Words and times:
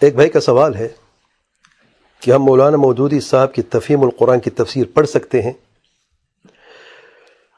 ایک 0.00 0.14
بھائی 0.14 0.28
کا 0.28 0.40
سوال 0.40 0.74
ہے 0.74 0.88
کہ 2.20 2.30
ہم 2.30 2.42
مولانا 2.42 2.76
مودودی 2.76 3.20
صاحب 3.20 3.54
کی 3.54 3.62
تفہیم 3.62 4.02
القرآن 4.02 4.40
کی 4.40 4.50
تفسیر 4.50 4.84
پڑھ 4.94 5.08
سکتے 5.08 5.42
ہیں؟ 5.42 5.52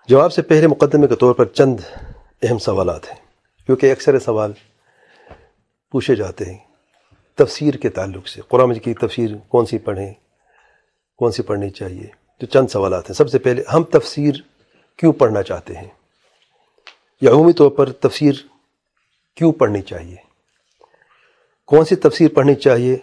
جواب 0.08 0.32
سے 0.32 0.43
پہلے 0.43 0.66
مقدمے 0.66 1.06
کے 1.06 1.16
طور 1.16 1.35
پر 1.35 1.45
چند 1.45 1.80
اہم 2.43 2.59
سوالات 2.59 3.09
ہیں، 3.09 3.21
کیونکہ 3.66 3.93
اکثر 3.93 4.19
سوال 4.19 4.53
پوچھے 5.90 6.14
جاتے 6.14 6.44
ہیں۔ 6.44 6.58
تفسیر 7.35 7.74
کے 7.74 7.88
تعلق 7.88 8.28
سے، 8.28 8.40
قرآن 8.48 8.68
مجید 8.68 8.84
کی 8.84 8.94
تفسیر 8.94 9.30
کون 9.48 9.66
سی 9.66 9.78
پڑھیں، 9.78 10.14
کون 11.16 11.32
سی 11.32 11.42
پڑھنی 11.42 11.70
چاہیے؟ 11.70 12.06
جو 12.40 12.46
چند 12.46 12.66
سوالات 12.68 13.10
ہیں۔ 13.10 13.14
سب 13.14 13.30
سے 13.30 13.38
پہلے 13.38 13.62
ہم 13.72 13.82
تفسیر 13.82 14.34
کیوں 14.96 15.12
پڑھنا 15.12 15.42
چاہتے 15.42 15.74
ہیں؟ 15.74 15.88
یا 17.20 17.30
عمومی 17.30 17.52
طور 17.52 17.70
پر 17.70 17.92
تفسیر 17.92 18.32
کیوں 19.34 19.52
پڑھنی 19.52 19.82
چاہیے؟ 19.82 20.27
کون 21.69 21.85
سی 21.85 21.97
تفسیر 21.97 22.29
پڑھنی 22.29 22.55
چاہیے 22.55 22.95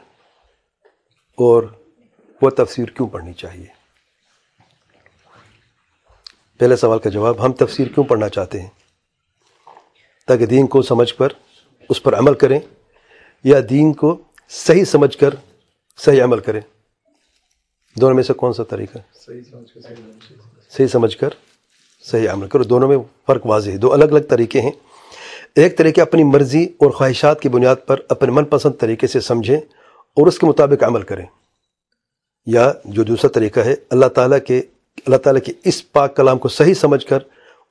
اور 1.36 1.64
وہ 2.42 2.50
تفسیر 2.50 2.86
کیوں 2.86 3.08
پڑھنی 3.08 3.34
چاہیے؟ 3.34 3.66
پہلے 6.58 6.76
سوال 6.76 7.00
کا 7.00 7.10
جواب، 7.10 7.46
ہم 7.46 7.54
تفسیر 7.54 7.88
کیوں 7.88 8.06
پڑھنا 8.06 8.30
چاہتے 8.30 8.62
ہیں؟ 8.62 8.70
تاکہ 10.28 10.46
دین 10.46 10.68
کو 10.68 10.82
سمجھ 10.82 11.14
کر 11.14 11.28
اس 11.90 12.04
پر 12.04 12.18
عمل 12.18 12.34
کریں 12.34 12.60
یا 13.44 13.60
دین 13.70 13.94
کو 13.94 14.22
صحیح 14.50 14.84
سمجھ 14.84 15.18
کر 15.18 15.30
صحیح 15.98 16.24
عمل 16.24 16.40
کریں۔ 16.40 16.62
دونوں 18.02 18.16
میں 18.16 18.24
سے 18.24 18.34
کون 18.34 18.54
سا 18.54 18.64
طریقہ؟ 18.64 18.98
صحیح 20.70 20.88
سمجھ 20.88 21.18
کر، 21.18 21.30
صحیح 22.02 22.30
عمل 22.30 22.48
کرو۔ 22.48 22.64
دونوں 22.64 22.88
میں 22.88 22.98
فرق 23.28 23.46
واضح 23.46 23.72
ہے۔ 23.72 23.78
دو 23.78 23.94
الگ 23.94 24.06
الگ 24.06 24.20
طریقے 24.20 24.62
ہیں۔ 24.62 24.72
ایک 25.56 25.78
طریقے 25.78 26.02
اپنی 26.02 26.24
مرضی 26.24 26.64
اور 26.64 26.90
خواہشات 26.90 27.42
کی 27.42 27.50
بنیاد 27.50 27.76
پر 27.88 28.00
اپنے 28.10 28.32
من 28.32 28.46
پسند 28.46 28.72
طریقے 28.80 29.08
سے 29.08 29.20
سمجھیں 29.20 29.58
اور 29.58 30.28
اس 30.28 30.40
کے 30.40 30.46
مطابق 30.46 30.84
عمل 30.84 31.02
کریں۔ 31.02 31.26
یا 32.46 32.74
جو 32.86 33.04
دوسرا 33.04 33.30
طریقہ 33.30 33.60
ہے، 33.60 33.76
اللہ 33.90 34.06
تعالیٰ 34.06 34.38
کے 34.48 34.62
اللہ 35.06 35.16
تعالیٰ 35.16 35.42
کے 35.42 35.54
اس 35.64 35.92
پاک 35.92 36.16
کلام 36.16 36.38
کو 36.38 36.50
صحیح 36.50 36.74
سمجھ 36.74 37.06
کر 37.06 37.20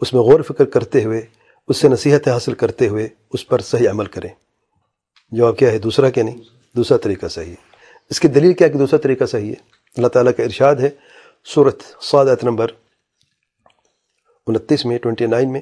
اس 0.00 0.12
میں 0.12 0.20
غور 0.20 0.40
فکر 0.40 0.64
کرتے 0.64 1.04
ہوئے، 1.04 1.22
اس 1.68 1.76
سے 1.76 1.88
نصیحتیں 1.88 2.32
حاصل 2.32 2.54
کرتے 2.54 2.88
ہوئے 2.88 3.08
اس 3.32 3.48
پر 3.48 3.58
صحیح 3.58 3.90
عمل 3.90 4.06
کریں۔ 4.06 4.28
جواب 5.30 5.58
کیا 5.58 5.72
ہے؟ 5.72 5.78
دوسرا 5.78 6.10
کیا 6.10 6.24
نہیں؟ 6.24 6.38
دوسرا 6.76 6.98
طریقہ 6.98 7.26
صحیح 7.26 7.50
ہے۔ 7.50 7.74
اس 8.10 8.20
کی 8.20 8.28
دلیل 8.28 8.52
کیا 8.52 8.68
کہ 8.68 8.78
دوسرا 8.78 8.98
طریقہ 8.98 9.24
صحیح 9.24 9.48
ہے؟ 9.48 9.54
اللہ 9.96 10.08
تعالیٰ 10.08 10.32
کا 10.36 10.42
ارشاد 10.42 10.74
ہے 10.74 10.90
صورت 11.54 11.82
سعادت 12.00 12.44
نمبر 12.44 12.66
انتیس 14.46 14.86
میں، 14.86 14.98
ٹوئنٹی 14.98 15.26
نائن 15.26 15.52
میں 15.52 15.60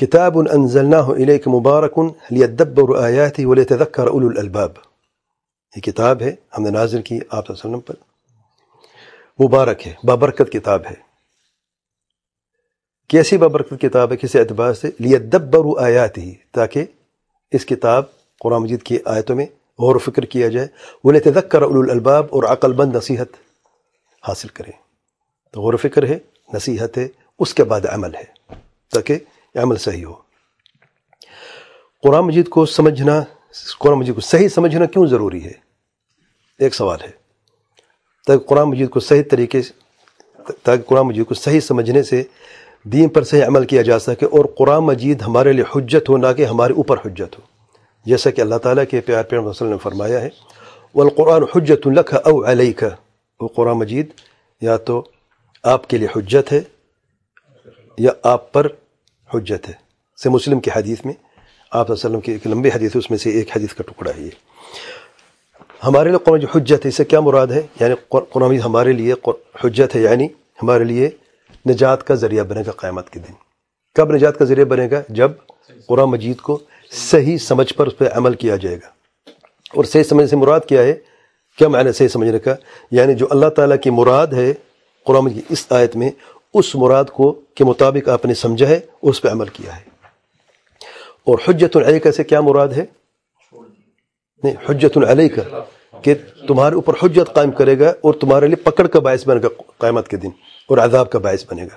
کتاب 0.00 0.38
انزلناه 0.38 1.08
الیک 1.08 1.48
مبارک 1.48 1.98
لیدبر 2.30 3.02
آیاتی 3.02 3.44
ولیتذکر 3.44 4.06
اولو 4.06 4.28
الالباب 4.28 4.72
یہ 5.76 5.80
کتاب 5.80 6.22
ہے، 6.22 6.34
ہم 6.58 6.62
نے 6.62 6.70
نازل 6.70 7.02
کی 7.02 7.18
آپ 7.30 7.46
صلی 7.46 7.56
اللہ 7.64 7.76
علیہ 7.76 7.76
وسلم 7.76 7.80
پر۔ 7.80 7.94
مبارک 9.44 9.88
ہے، 9.88 9.94
بابرکت 10.04 10.52
کتاب 10.52 10.82
ہے۔ 10.90 10.94
کیسی 13.08 13.36
بابرکت 13.36 13.74
کتاب 13.80 14.12
ہے، 14.12 14.16
کسی 14.16 14.38
اعتبار 14.38 14.72
سے؟ 14.72 14.90
لیدبر 14.98 15.82
آیاتی 15.82 16.34
تاکہ 16.52 16.84
اس 17.50 17.66
کتاب، 17.66 18.04
قرآن 18.40 18.62
مجید 18.62 18.82
کی 18.82 18.98
آیتوں 19.04 19.36
میں 19.36 19.46
غور 19.78 19.94
و 19.94 19.98
فکر 19.98 20.24
کیا 20.24 20.48
جائے۔ 20.48 20.68
ولیتذکر 21.04 21.62
اولو 21.62 21.80
الالباب 21.80 22.26
اور 22.30 22.42
عقل 22.42 22.72
بند 22.72 22.96
نصیحت 22.96 23.28
حاصل 24.28 24.48
کریں۔ 24.48 24.72
تو 25.52 25.60
غور 25.60 25.74
و 25.74 25.76
فکر 25.76 26.08
ہے، 26.08 26.18
نصیحت 26.54 26.98
ہے، 26.98 27.08
اس 27.38 27.54
کے 27.54 27.64
بعد 27.64 27.80
عمل 27.88 28.14
ہے۔ 28.14 28.24
تاکہ 28.92 29.18
عمل 29.54 29.76
صحیح 29.76 30.04
ہو۔ 30.04 30.14
قرآن 32.02 32.24
مجید 32.24 32.48
کو 32.48 32.66
سمجھنا، 32.66 33.24
قرآن 33.78 33.98
مجید 33.98 34.14
کو 34.14 34.20
صحیح 34.20 34.48
سمجھنا 34.48 34.86
کیوں 34.86 35.06
ضروری 35.06 35.44
ہے؟ 35.44 35.52
ایک 36.58 36.74
سوال 36.74 37.00
ہے۔ 37.00 37.10
تاکہ 38.26 38.46
قرآن 38.46 38.68
مجید 38.68 38.90
کو 38.90 39.00
صحیح 39.00 39.22
طریقے 39.30 39.62
سے، 39.62 39.72
تاکہ 40.62 40.82
قرآن 40.82 41.06
مجید 41.06 41.26
کو 41.26 41.34
صحیح 41.34 41.60
سمجھنے 41.60 42.02
سے 42.02 42.22
دین 42.84 43.08
پر 43.08 43.24
صحیح 43.24 43.44
عمل 43.44 43.66
کیا 43.66 43.82
جا 43.82 43.98
سکے 43.98 44.26
اور 44.26 44.44
قرآن 44.44 44.80
مجید 44.80 45.22
ہمارے 45.22 45.52
لیے 45.52 45.64
حجت 45.76 46.08
ہو، 46.08 46.16
نہ 46.16 46.26
کہ 46.36 46.44
ہمارے 46.44 46.72
اوپر 46.72 46.96
حجت 46.96 47.38
ہو۔ 47.38 47.40
جیسا 48.04 48.30
کہ 48.30 48.40
اللہ 48.40 48.54
تعالیٰ 48.54 48.84
کے 48.90 49.00
پیار 49.00 49.22
پیار 49.22 49.42
وسلم 49.42 49.68
نے 49.68 49.78
فرمایا 49.78 50.20
ہے، 50.20 50.28
والقرآن 50.94 51.42
حجت 51.54 51.86
الخ 51.86 52.14
او 52.14 52.50
علیہ 52.50 52.84
وہ 53.40 53.48
قرآن 53.48 53.76
مجید 53.76 54.10
یا 54.60 54.76
تو 54.76 55.04
آپ 55.62 55.88
کے 55.88 55.98
لیے 55.98 56.08
حجت 56.16 56.52
ہے 56.52 56.60
یا 57.98 58.12
آپ 58.22 58.52
پر 58.52 58.68
حجت 59.34 59.68
ہے۔ 59.68 59.74
سے 60.22 60.28
مسلم 60.28 60.60
کی 60.60 60.70
حدیث 60.76 61.04
میں 61.04 61.14
آپ 61.70 61.90
وسلم 61.90 62.20
کی 62.20 62.32
ایک 62.32 62.46
لمبی 62.46 62.68
حدیث 62.68 62.94
ہے، 62.94 62.98
اس 62.98 63.10
میں 63.10 63.18
سے 63.18 63.30
ایک 63.30 63.56
حدیث 63.56 63.74
کا 63.74 63.84
ٹکڑا 63.86 64.10
ہے 64.16 64.22
یہ۔ 64.22 64.30
ہمارے 65.84 66.08
لیے 66.08 66.18
قرآن 66.18 66.40
جو 66.40 66.46
حجت 66.54 66.84
ہے، 66.84 66.88
اس 66.88 66.94
سے 66.94 67.04
کیا 67.04 67.20
مراد 67.20 67.46
ہے؟ 67.46 67.62
یعنی 67.80 67.94
قرآن 68.08 68.48
مجید 68.48 68.64
ہمارے 68.64 68.92
لیے 68.92 69.14
حجت 69.64 69.96
ہے 69.96 70.00
یعنی 70.00 70.24
ہمارے 70.62 70.84
لیے 70.84 71.10
نجات 71.68 72.06
کا 72.06 72.14
ذریعہ 72.14 72.44
بنے 72.44 72.62
گا 72.66 72.70
قیامت 72.70 73.10
کے 73.10 73.20
دن۔ 73.20 73.32
کب 73.94 74.12
نجات 74.12 74.38
کا 74.38 74.44
ذریعہ 74.44 74.64
بنے 74.64 74.88
گا؟ 74.90 75.02
جب 75.08 75.30
قرآن 75.86 76.08
مجید 76.08 76.36
کو 76.36 76.58
صحیح 76.90 77.38
سمجھ 77.38 77.74
پر 77.74 77.86
اس 77.86 77.98
پہ 77.98 78.04
عمل 78.12 78.34
کیا 78.34 78.56
جائے 78.56 78.76
گا۔ 78.76 78.88
اور 79.74 79.84
صحیح 79.84 80.02
سمجھنے 80.02 80.26
سے 80.26 80.36
مراد 80.36 80.60
کیا 80.68 80.82
ہے؟ 80.82 80.94
کیا 81.58 81.68
معنی 81.68 81.92
صحیح 81.92 82.08
سمجھنے 82.08 82.38
کا؟ 82.38 82.54
یعنی 82.90 83.14
جو 83.14 83.26
اللہ 83.30 83.48
تعالیٰ 83.48 83.76
کی 83.82 83.90
مراد 83.90 84.26
ہے، 84.26 84.54
قرآن 85.04 85.24
مجید 85.24 85.48
کی 85.48 85.52
اس 85.52 85.66
آیت 85.70 85.96
میں 85.96 86.10
اس 86.54 86.74
مراد 86.74 87.04
کو 87.04 87.40
کے 87.54 87.64
مطابق 87.64 88.08
آپ 88.08 88.24
نے 88.24 88.34
سمجھا 88.34 88.68
ہے، 88.68 88.80
اس 89.02 89.22
پہ 89.22 89.28
عمل 89.28 89.48
کیا 89.48 89.76
ہے۔ 89.76 89.80
اور 91.24 91.38
حجت 91.48 91.76
العلی 91.76 92.12
سے 92.12 92.24
کیا 92.24 92.40
مراد 92.40 92.68
ہے؟ 92.68 92.84
نہیں 94.44 94.54
حجت 94.68 94.96
العلی 94.96 95.28
کا 95.28 95.42
کہ 96.02 96.14
تمہارے 96.48 96.74
اوپر 96.74 96.94
حجت 97.02 97.34
قائم 97.34 97.50
کرے 97.50 97.78
گا 97.78 97.88
اور 97.88 98.14
تمہارے 98.14 98.46
لیے 98.46 98.56
پکڑ 98.56 98.86
کا 98.86 99.00
باعث 99.00 99.28
بنے 99.28 99.40
گا، 99.42 99.62
قیامت 99.78 100.08
کے 100.08 100.16
دن، 100.16 100.28
اور 100.68 100.78
عذاب 100.78 101.10
کا 101.10 101.18
باعث 101.18 101.44
بنے 101.50 101.64
گا۔ 101.64 101.76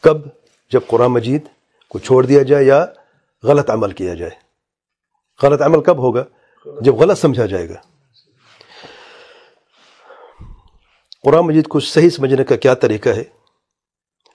کب؟ 0.00 0.18
جب 0.72 0.80
قرآن 0.86 1.10
مجید 1.10 1.44
کو 1.88 1.98
چھوڑ 1.98 2.26
دیا 2.26 2.42
جائے 2.42 2.64
یا 2.64 2.86
غلط 3.42 3.70
عمل 3.70 3.92
کیا 3.92 4.14
جائے۔ 4.14 4.30
غلط 5.42 5.62
عمل 5.62 5.82
کب 5.82 5.98
ہوگا؟ 5.98 6.24
جب 6.80 6.94
غلط 6.94 7.18
سمجھا 7.18 7.46
جائے 7.46 7.68
گا۔ 7.68 7.74
قرآن 11.22 11.46
مجید 11.46 11.66
کو 11.66 11.80
صحیح 11.80 12.08
سمجھنے 12.08 12.44
کا 12.44 12.56
کیا 12.56 12.74
طریقہ 12.74 13.08
ہے؟ 13.08 13.24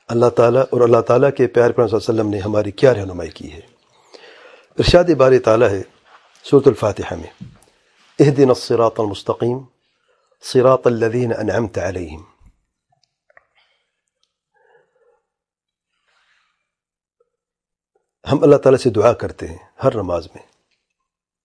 اللہ 0.10 0.30
تعالیٰ 0.30 0.62
اور 0.62 0.82
اللہ 0.82 1.02
تعالیٰ 1.02 1.30
کے 1.38 1.48
پیار 1.48 1.72
پر 1.72 1.94
وسلم 1.94 2.30
نے 2.30 2.40
ہماری 2.40 2.72
کیا 2.72 2.94
رہنمائی 2.94 3.30
کی 3.30 3.54
ہے؟ 3.54 3.60
ارشاد 4.78 5.04
بار 5.04 5.32
تعالیٰ 5.46 5.70
ہے 5.70 5.82
صورت 6.44 6.68
الفاتحہ 6.68 7.16
میں 7.16 7.44
اہدن 8.20 8.50
الصراط 8.50 9.00
المستقیم، 9.00 9.60
صراط 10.42 10.88
الذین 10.88 11.34
انعمت 11.40 11.78
علیہم۔ 11.78 12.24
ہم 18.32 18.44
اللہ 18.44 18.56
تعالیٰ 18.56 18.80
سے 18.80 18.90
دعا 18.90 19.14
کرتے 19.14 19.48
ہیں 19.48 19.58
ہر 19.84 19.96
نماز 19.96 20.28
میں 20.36 20.44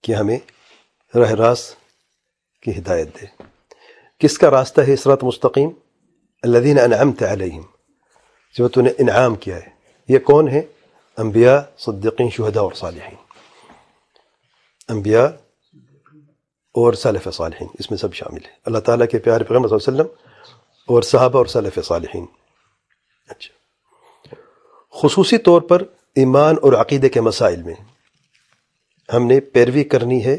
کہ 0.02 0.14
ہمیں 0.14 0.38
راہ 1.18 1.30
راست 1.30 1.76
کی 2.62 2.78
ہدایت 2.78 3.20
دے۔ 3.20 3.42
کس 4.18 4.38
کا 4.38 4.50
راستہ 4.50 4.80
ہے 4.80 4.92
اسرات 4.92 5.24
مستقیم؟ 5.24 5.70
الذین 6.42 6.78
انعمت 6.78 7.22
علیہم۔ 7.22 7.73
جو 8.58 8.68
تو 8.68 8.80
نے 8.80 8.90
انعام 8.98 9.34
کیا 9.34 9.56
ہے۔ 9.56 9.68
یہ 10.08 10.18
کون 10.18 10.48
ہے 10.48 10.62
انبیاء 11.16 11.60
صدقین 11.78 12.30
شہداء 12.30 12.62
اور 12.62 12.72
صالحین۔ 12.72 13.14
انبیاء 14.88 15.26
اور 16.72 16.92
صالف 16.92 17.28
صالحین، 17.32 17.68
اس 17.78 17.90
میں 17.90 17.98
سب 17.98 18.14
شامل 18.14 18.44
ہے 18.44 18.50
اللہ 18.64 18.78
تعالیٰ 18.78 19.06
کے 19.08 19.18
پیارے 19.18 19.44
پیغمبر 19.44 19.68
صلی 19.68 19.78
اللہ 19.86 20.02
علیہ 20.02 20.12
وسلم 20.12 20.28
اور 20.88 21.02
صحابہ 21.02 21.38
اور 21.38 21.46
صالف 21.46 21.78
صالحین۔ 21.84 22.26
اچھا۔ 23.28 23.54
خصوصی 24.90 25.38
طور 25.38 25.62
پر 25.62 25.82
ایمان 26.14 26.54
اور 26.62 26.72
عقیدے 26.72 27.08
کے 27.08 27.20
مسائل 27.20 27.62
میں 27.62 27.74
ہم 29.14 29.26
نے 29.26 29.40
پیروی 29.40 29.84
کرنی 29.84 30.24
ہے 30.24 30.36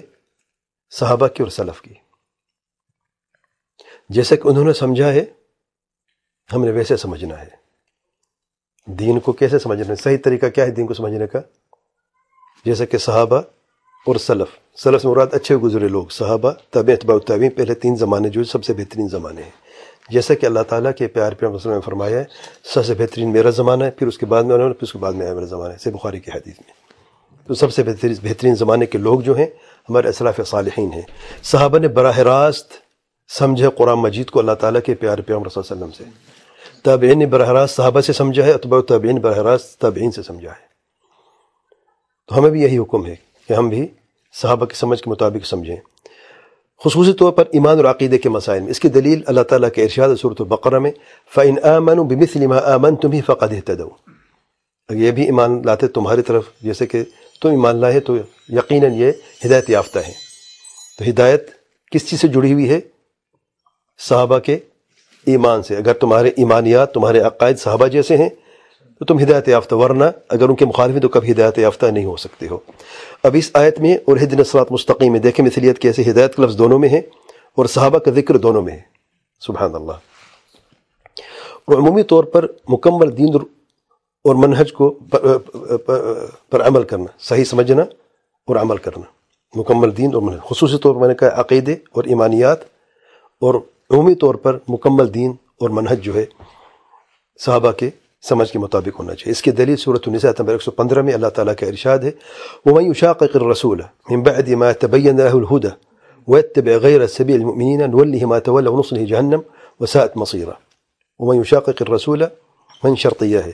صحابہ 0.92 1.28
کی 1.28 1.44
اور 1.44 1.52
سلف 1.52 1.82
کی۔ 1.82 1.94
جیسا 4.10 4.36
کہ 4.36 4.48
انہوں 4.48 4.64
نے 4.64 4.74
سمجھا 4.74 5.08
ہے، 5.08 5.26
ہم 6.54 6.66
نے 6.66 6.72
ویسے 6.72 6.98
سمجھنا 6.98 7.42
ہے۔ 7.42 7.65
دین 8.88 9.20
کو 9.20 9.32
کیسے 9.32 9.60
سمجھنا 9.60 9.96
صحیح 9.96 10.18
طریقہ 10.24 10.46
کیا 10.46 10.66
ہے 10.66 10.72
دین 10.72 10.88
کو 10.88 10.94
سمجھنے 10.94 11.28
کا؟ 11.28 11.40
جیسا 12.66 12.86
کہ 12.86 12.98
صحابہ 12.98 13.38
اور 14.08 14.16
سلف 14.16 14.80
سلف 14.80 15.02
سے 15.02 15.08
مراد 15.08 15.28
اچھے 15.32 15.56
گزرے 15.56 15.88
لوگ، 15.88 16.06
صحابہ 16.12 16.52
طب 16.72 16.88
اتباع 16.88 17.18
طبی 17.18 17.50
پہلے 17.50 17.74
تین 17.74 17.96
زمانے 17.96 18.30
جو 18.30 18.44
سب 18.44 18.64
سے 18.64 18.74
بہترین 18.74 19.08
زمانے 19.08 19.44
ہیں۔ 19.44 19.52
جیسا 20.10 20.34
کہ 20.34 20.46
اللہ 20.46 20.60
تعالیٰ 20.60 20.92
کے 20.98 21.08
پیار 21.08 21.32
پیار 21.32 21.52
وسلم 21.52 21.74
نے 21.74 21.82
فرمایا 21.82 22.20
ہے، 22.20 22.24
سب 22.64 22.86
سے 22.86 22.94
بہترین 22.94 23.32
میرا 23.32 23.50
زمانہ 23.50 23.84
ہے، 23.84 23.92
پھر 23.92 24.08
اس 24.08 24.18
کے 24.18 24.26
بعد 24.26 24.44
میں 24.44 24.56
انہوں 24.56 24.68
نے 24.68 24.74
پھر 24.74 24.84
اس 24.84 24.92
کے 24.92 24.98
بعد 24.98 25.14
میں 25.14 25.34
میرا 25.34 25.46
زمانہ 25.46 25.74
ہے۔ 25.74 25.78
سے 25.78 25.92
بخاری 25.92 26.20
کی 26.20 26.32
حدیث 26.32 26.54
میں۔ 26.60 26.74
تو 27.48 27.54
سب 27.54 27.74
سے 27.74 27.84
بہترین 27.84 28.16
بہترین 28.24 28.56
زمانے 28.56 28.86
کے 28.86 28.98
لوگ 28.98 29.20
جو 29.20 29.38
ہیں، 29.38 29.48
ہمارے 29.90 30.10
اسلاف 30.10 30.40
صالحین 30.46 30.94
ہیں۔ 30.94 31.02
صحابہ 31.44 31.78
نے 31.78 31.88
براہ 31.88 32.20
راست 32.20 32.74
سمجھے 33.30 33.68
قرآن 33.76 33.98
مجید 33.98 34.30
کو 34.30 34.40
اللہ 34.40 34.52
تعالیٰ 34.52 34.82
کے 34.86 34.96
پیار 34.96 35.18
پیار 35.18 35.50
صلی 35.50 35.62
اللہ 35.62 35.74
علیہ 35.74 35.84
وسلم 35.84 35.92
سے۔ 35.92 36.35
تابعین 36.86 37.20
نے 37.20 37.26
براہ 37.26 37.50
راست 37.50 37.76
صحابہ 37.76 38.02
سے 38.02 38.14
سمجھا 38.14 38.46
ہے، 38.46 38.52
اتباع 38.52 38.82
تابعین 38.82 39.16
براہ 39.16 39.38
راست 39.38 39.82
تابعین 39.82 40.12
سے 40.12 40.24
سمجھا 40.24 40.52
ہے۔ 40.52 40.66
تو 42.28 42.40
ہمیں 42.40 42.50
بھی 42.50 42.62
یہی 42.62 42.78
حکم 42.78 43.06
ہے 43.06 43.16
کہ 43.48 43.54
ہم 43.54 43.70
بھی 43.70 43.88
صحابہ 44.42 44.66
کی 44.66 44.76
سمجھ 44.76 45.04
کے 45.04 45.10
مطابق 45.10 45.46
سمجھیں۔ 45.46 45.76
خصوصی 46.84 47.14
طور 47.14 47.32
پر 47.32 47.44
ایمان 47.52 47.78
اور 47.78 47.86
عقیدے 47.86 48.18
کے 48.18 48.30
مسائل 48.30 48.62
میں۔ 48.62 48.72
اس 48.72 48.80
کی 48.80 48.90
دلیل 48.90 49.22
اللہ 49.26 49.42
تعالیٰ 49.42 49.70
کے 49.76 49.84
ارشاد 49.84 50.10
صورت 50.22 50.42
البقرہ 50.42 50.80
میں 50.80 50.92
فعین 51.36 51.56
امن 51.64 51.98
بمثل 52.08 52.48
ما 52.48 52.58
امن 52.58 52.96
تم 52.96 53.12
ہی 53.12 53.22
فقد 53.22 53.54
اہتدو 53.54 53.90
یہ 54.90 55.12
بھی 55.12 55.24
ایمان 55.24 55.62
لاتے 55.66 55.88
تمہاری 55.88 56.22
طرف، 56.22 56.44
جیسے 56.62 56.88
کہ 56.88 57.04
تم 57.42 57.50
ایمان 57.50 57.76
لائے 57.76 58.00
تو 58.00 58.16
یقیناً 58.50 58.94
یہ 58.94 59.12
ہدایت 59.46 59.70
یافتہ 59.70 60.00
ہے۔ 60.00 60.14
تو 61.00 61.10
ہدایت 61.10 61.50
کس 61.92 62.10
چیز 62.10 62.22
سے 62.22 62.28
جڑی 62.28 62.54
ہوئی 62.54 62.70
ہے؟ 62.70 62.80
صحابہ 64.00 64.40
کے 64.40 64.60
ایمان 65.26 65.64
سے۔ 65.64 65.76
اگر 65.78 65.94
تمہارے 65.94 66.30
ایمانیات، 66.38 66.94
تمہارے 66.94 67.20
عقائد 67.20 67.58
صحابہ 67.60 67.88
جیسے 67.88 68.18
ہیں، 68.18 68.30
تو 69.00 69.06
تم 69.06 69.20
ہدایت 69.20 69.48
یافتہ، 69.48 69.76
ورنہ 69.76 70.04
اگر 70.30 70.50
ان 70.50 70.56
کے 70.56 70.66
مخالف 70.66 71.02
تو 71.02 71.08
کبھی 71.10 71.32
ہدایت 71.32 71.58
یافتہ 71.60 71.86
نہیں 71.86 72.06
ہو 72.06 72.16
سکتے 72.16 72.48
ہو۔ 72.48 72.58
اب 73.24 73.36
اس 73.36 73.50
آیت 73.54 73.80
میں 73.80 73.96
اور 73.98 74.18
حد 74.18 74.34
نصرات 74.40 74.72
مستقیم 74.72 75.12
میں 75.12 75.20
دیکھیں 75.20 75.46
مثلیت 75.46 75.80
کیسے 75.80 76.02
ہدایت 76.12 76.40
لفظ 76.40 76.58
دونوں 76.58 76.80
میں 76.80 76.90
ہے 76.90 77.02
اور 77.58 77.66
صحابہ 77.66 77.98
کا 77.98 78.12
ذکر 78.12 78.38
دونوں 78.38 78.62
میں 78.62 78.74
ہے۔ 78.74 78.82
سبحان 79.42 79.76
اللہ 79.76 79.98
اور 81.68 81.78
عمومی 81.78 82.04
طور 82.04 82.24
پر 82.24 82.46
مکمل 82.70 83.18
دین 83.18 83.36
اور 84.26 84.36
منہج 84.36 84.72
کو 84.74 84.90
پر 86.50 86.68
عمل 86.68 86.84
کرنا، 86.84 87.06
صحیح 87.20 87.44
سمجھنا 87.44 87.84
اور 88.48 88.56
عمل 88.56 88.78
کرنا۔ 88.78 89.04
مکمل 89.54 89.96
دین 89.98 90.14
اور 90.14 90.22
منہج، 90.22 90.40
خصوصی 90.50 90.78
طور 90.78 90.94
پر 90.96 91.00
میں 91.00 91.08
نے 91.08 91.16
کہا 91.16 91.40
عقیدے 91.42 91.74
اور 91.92 92.04
ایمانیات 92.04 92.64
اور 93.42 93.56
عمومی 93.90 94.16
طور 94.16 94.36
پر 94.36 94.58
مکمل 94.70 95.14
دین 95.14 95.32
اور 95.62 95.70
منحج 95.70 96.02
جو 96.04 96.16
ہے 96.16 96.26
صحابہ 97.40 97.72
کے 97.72 97.90
سمجھ 98.24 98.52
کے 98.52 98.60
مطابق 98.60 99.00
ہونا 99.00 99.16
چاہیے 99.16 99.32
اس 99.32 99.42
کی 99.42 99.52
دلیل 99.52 99.76
صورت 99.78 100.08
النساء 100.08 100.30
نمبر 100.40 100.58
115 100.58 101.04
میں 101.04 101.14
اللہ 101.14 101.30
تعالیٰ 101.36 101.54
کا 101.60 101.66
ارشاد 101.66 102.00
ہے 102.00 102.12
وَمَنْ 102.66 102.86
يُشَاقِقِ 102.86 103.36
الرَّسُولَ 103.36 103.82
مِنْ 104.12 104.24
بَعْدِ 104.24 104.56
مَا 104.56 104.72
تَبَيَّنَ 104.74 105.18
لَهُ 105.18 105.36
الْهُدَى 105.38 105.72
وَيَتَّبِعْ 106.28 106.78
غَيْرَ 106.86 107.08
سَبِيلِ 107.08 107.38
الْمُؤْمِنِينَ 107.42 107.82
نُوَلِّهِ 107.88 108.32
مَا 108.32 108.40
تَوَلَّ 108.40 108.68
وَنُصْلِهِ 108.68 109.04
جَهَنَّمْ 109.12 109.42
وَسَاءَتْ 109.80 110.18
مَصِيرًا 110.18 110.58
وَمَنْ 111.20 111.38
يُشَاقِقِ 111.40 111.78
الرَّسُولَ 111.82 112.22
مَنْ 112.84 113.00
شَرْطِيَهِ 113.04 113.48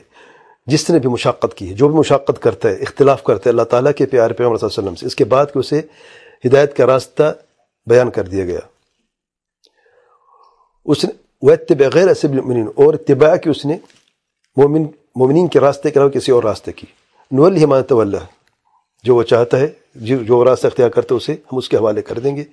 جس 0.67 0.89
نے 0.89 0.99
بھی 0.99 1.09
مشاقت 1.09 1.59
کی 1.59 1.69
ہے 1.69 1.73
جو 1.75 1.87
بھی 1.87 1.97
مشاقت 1.97 2.41
کرتا 2.41 2.69
ہے 2.69 2.89
اختلاف 2.89 3.23
کرتا 3.23 3.49
ہے 3.49 3.55
اللہ 3.55 3.69
تعالیٰ 3.69 3.97
کے 3.97 4.11
پیار 4.11 4.31
پیغمبر 4.33 4.57
صلی 4.57 4.67
اللہ 4.67 4.75
علیہ 4.75 4.81
وسلم 4.81 5.01
سے 5.01 5.05
اس 5.05 5.15
کے 5.15 5.25
بعد 5.27 5.53
کہ 5.53 5.59
اسے 5.59 5.81
ہدایت 6.45 6.77
کا 6.77 6.87
راستہ 6.87 7.33
بیان 7.87 8.09
کر 8.17 8.27
دیا 8.27 8.45
گیا 8.45 8.59
اس 10.85 11.05
نے 11.05 11.11
وَيَتَّبِعْ 11.41 11.89
غَيْرَ 11.93 12.13
سَبِيلِ 12.13 12.41
الْمُؤْمِنِينَ۔ 12.41 12.69
اور 12.75 12.93
اتباع 12.93 13.35
کی 13.35 13.49
اس 13.49 13.65
نے 13.65 13.77
مومن 14.57 14.83
مومنین 15.15 15.47
کے 15.47 15.59
راستے 15.59 15.89
کے 15.89 15.99
علاوہ 15.99 16.11
کسی 16.11 16.31
اور 16.31 16.43
راستے 16.43 16.71
کی۔ 16.71 16.87
نول 17.31 17.63
حمایت 17.63 17.91
اللہ 17.91 18.17
جو 19.03 19.15
وہ 19.15 19.23
چاہتا 19.23 19.59
ہے، 19.59 19.67
جو 19.95 20.45
راستہ 20.45 20.67
اختیار 20.67 20.89
کرتے 20.89 21.15
اسے 21.15 21.33
ہم 21.33 21.57
اس 21.57 21.69
کے 21.69 21.77
حوالے 21.77 22.01
کر 22.01 22.19
دیں 22.19 22.35
گے۔ 22.35 22.43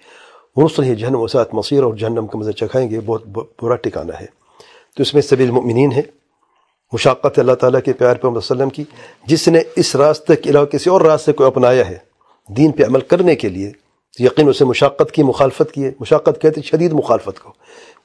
مرسل 0.57 0.83
ہی 0.83 0.97
جہنم 0.97 1.21
وسعت 1.21 1.55
مصیر 1.55 1.83
اور 1.83 1.95
جہنم 1.95 2.27
کا 2.27 2.39
مزہ 2.39 2.51
چکھائیں 2.51 2.91
گے۔ 2.91 3.01
بہت 3.01 3.27
برا 3.63 3.77
ٹھکانا 3.77 4.21
ہے۔ 4.21 4.27
تو 4.97 5.03
اس 5.03 5.15
میں 5.15 5.23
سبھی 5.23 5.45
المؤمنین 5.45 5.93
ہے۔ 5.93 6.03
مشاقت 6.93 7.39
اللہ 7.39 7.53
تعالیٰ 7.53 7.81
کے 7.85 7.93
پیار 7.93 8.17
پہ 8.17 8.27
وسلم 8.27 8.71
کی۔ 8.71 8.85
جس 9.27 9.49
نے 9.49 9.61
اس 9.77 9.97
راستے 9.97 10.37
کے 10.37 10.51
علاوہ 10.51 10.67
کسی 10.67 10.91
اور 10.91 11.01
راستے 11.01 11.33
کو 11.33 11.45
اپنایا 11.45 11.89
ہے۔ 11.89 11.99
دین 12.49 12.73
پہ 12.73 12.83
عمل 12.85 13.01
کرنے 13.01 13.37
کے 13.37 13.49
لیے۔ 13.49 13.73
یقین 14.19 14.49
اسے 14.49 14.65
مشاقت 14.65 15.13
کی، 15.13 15.23
مخالفت 15.23 15.73
کی 15.73 15.85
ہے۔ 15.85 15.91
مشاقت 16.01 16.41
کہتے 16.43 16.63
شدید 16.63 16.93
مخالفت 16.93 17.41
کو۔ 17.41 17.53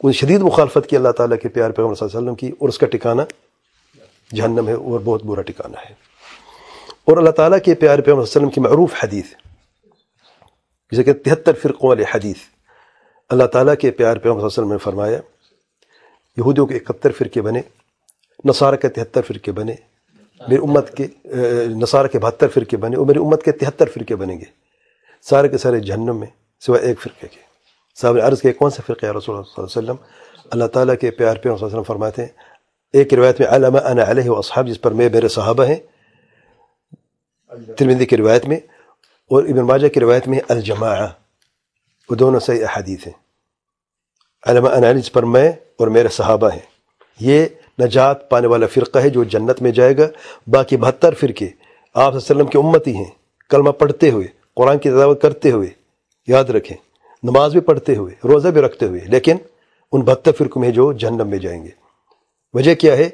کوئی 0.04 0.14
شدید 0.14 0.42
مخالفت 0.42 0.88
کی 0.90 0.96
اللہ 0.96 1.12
تعالیٰ 1.18 1.38
کے 1.42 1.50
پیار 1.50 1.72
پیغمبر 1.72 1.96
صلی 1.96 2.06
اللہ 2.06 2.18
علیہ 2.18 2.28
وسلم 2.28 2.36
کی، 2.36 2.56
اور 2.60 2.70
اس 2.70 2.78
کا 2.78 2.86
ٹھکانہ 2.86 3.22
جہنم 4.36 4.68
ہے، 4.68 4.74
اور 4.74 5.00
بہت 5.04 5.24
برا 5.26 5.42
ٹھکانہ 5.42 5.78
ہے۔ 5.80 5.94
اور 7.08 7.18
اللہ 7.18 7.30
تعالیٰ 7.30 7.58
کے 7.66 7.76
پیار 7.76 8.00
پہ 8.00 8.12
وسلم 8.12 8.50
کی 8.50 8.62
معروف 8.62 8.94
حدیث، 9.04 9.26
جسے 10.92 11.04
کہ 11.04 11.14
تہتر 11.14 11.54
فرقوں 11.62 11.90
والے 11.90 12.04
حدیث۔ 12.14 12.42
اللہ 13.30 13.48
تعالیٰ 13.54 13.76
کے 13.82 13.92
پیار 13.92 14.18
پہ 14.24 14.30
وسلم 14.30 14.72
نے 14.72 14.78
فرمایا، 14.78 15.20
یہودیوں 16.38 16.66
کے 16.68 16.76
اکہتر 16.76 17.12
فرقے 17.12 17.42
بنے، 17.42 17.62
نصارہ 18.46 18.76
کے 18.76 18.90
تہتر 18.90 19.22
فرقے 19.22 19.52
بنے، 19.52 19.76
میری 20.42 20.62
امت 20.62 20.92
کے 20.98 21.08
نصارہ 21.82 22.08
کے 22.08 22.20
بہتر 22.20 22.48
فرقے 22.54 22.78
بنے، 22.78 22.98
اور 22.98 23.06
میری 23.06 23.20
امت 23.20 23.44
کے 23.44 23.52
تہتر 23.52 23.90
فرقے 23.94 24.16
بنیں 24.16 24.38
گے۔ 24.40 24.52
سارے 25.22 25.48
کے 25.48 25.58
سارے 25.58 25.80
جہنم 25.80 26.20
میں 26.20 26.28
سوائے 26.62 26.88
ایک 26.88 27.02
فرقے 27.02 27.28
کے۔ 27.28 27.53
صاحب 27.96 28.18
عرض 28.24 28.42
کے 28.42 28.54
کون 28.54 28.70
سے 28.70 28.82
فرقے 28.88 29.08
رسول 29.08 29.36
اللہ 29.36 29.46
صلی 29.56 29.64
اللہ 29.66 29.80
علیہ 29.80 29.92
وسلم؟ 29.92 29.96
اللہ 30.52 30.66
تعالیٰ 30.66 30.96
کے 31.02 31.12
پیار 31.12 31.38
پہ 31.38 31.50
وسلم 31.50 31.84
فرماتے 31.84 32.22
ہیں، 32.22 32.30
ایک 32.94 33.14
روایت 33.14 33.40
میں 33.40 33.48
علامہ 33.48 33.78
انا 33.78 34.04
علیہ 34.08 34.30
و 34.30 34.38
اصحاب، 34.38 34.68
جس 34.68 34.82
پر 34.82 34.92
میں، 34.92 35.10
میرے 35.10 35.28
صحابہ 35.28 35.66
ہیں 35.66 35.76
ترمندی 37.78 38.06
کی 38.06 38.18
روایت 38.18 38.46
میں 38.46 38.58
اور 39.30 39.44
ابن 39.44 39.62
ماجہ 39.62 39.88
کی 39.88 40.00
روایت 40.00 40.28
میں 40.28 40.40
الجماع 40.48 41.06
وہ 42.10 42.16
دونوں 42.16 42.40
صحیح 42.40 42.64
احادیث 42.64 43.08
ہیں۔ 43.08 43.14
علامہ 44.46 44.70
انا 44.70 44.90
علیہ 44.90 45.02
جس 45.02 45.12
پر 45.12 45.24
میں 45.24 45.52
اور 45.78 45.88
میرے 45.88 46.08
صحابہ 46.08 46.50
ہیں۔ 46.54 46.66
یہ 47.20 47.46
نجات 47.82 48.30
پانے 48.30 48.48
والا 48.48 48.66
فرقہ 48.68 49.00
ہے 49.00 49.10
جو 49.10 49.24
جنت 49.24 49.62
میں 49.62 49.72
جائے 49.72 49.98
گا۔ 49.98 50.08
باقی 50.48 50.78
بہتر 50.78 51.14
فرقے، 51.14 51.48
آپ 51.94 52.16
وسلم 52.16 52.46
کی 52.46 52.58
امتی 52.58 52.96
ہیں۔ 52.96 53.12
کلمہ 53.50 53.70
پڑھتے 53.70 54.12
ہوئے، 54.12 54.28
قرآن 54.56 54.78
کی 54.78 54.90
تلاوت 54.90 55.22
کرتے 55.22 55.52
ہوئے، 55.52 55.70
یاد 56.28 56.44
رکھیں۔ 56.44 56.78
نماز 57.24 57.52
بھی 57.52 57.60
پڑھتے 57.60 57.96
ہوئے، 57.96 58.16
روزہ 58.24 58.48
بھی 58.48 58.62
رکھتے 58.62 58.86
ہوئے، 58.86 59.00
لیکن 59.00 59.38
ان 59.92 60.02
بہتر 60.02 60.32
فرقوں 60.32 60.62
میں 60.62 60.72
جو 60.72 60.94
جہنم 60.94 61.28
میں 61.28 61.38
جائیں 61.38 61.64
گے۔ 61.64 61.70
وجہ 62.54 62.76
کیا 62.76 62.98
ہے؟ 62.98 63.10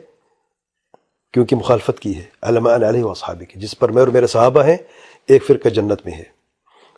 کیونکہ 1.33 1.55
مخالفت 1.55 1.99
کی 1.99 2.17
ہے 2.17 2.23
علامہ 2.41 2.69
علیہ 2.69 3.03
و 3.03 3.13
صحابی 3.13 3.45
کی، 3.45 3.59
جس 3.59 3.79
پر 3.79 3.91
میں 3.91 4.01
اور 4.01 4.07
میرے 4.07 4.27
صحابہ 4.27 4.63
ہیں، 4.63 4.77
ایک 5.27 5.45
فرقہ 5.45 5.69
جنت 5.69 6.01
میں 6.05 6.13
ہے۔ 6.13 6.23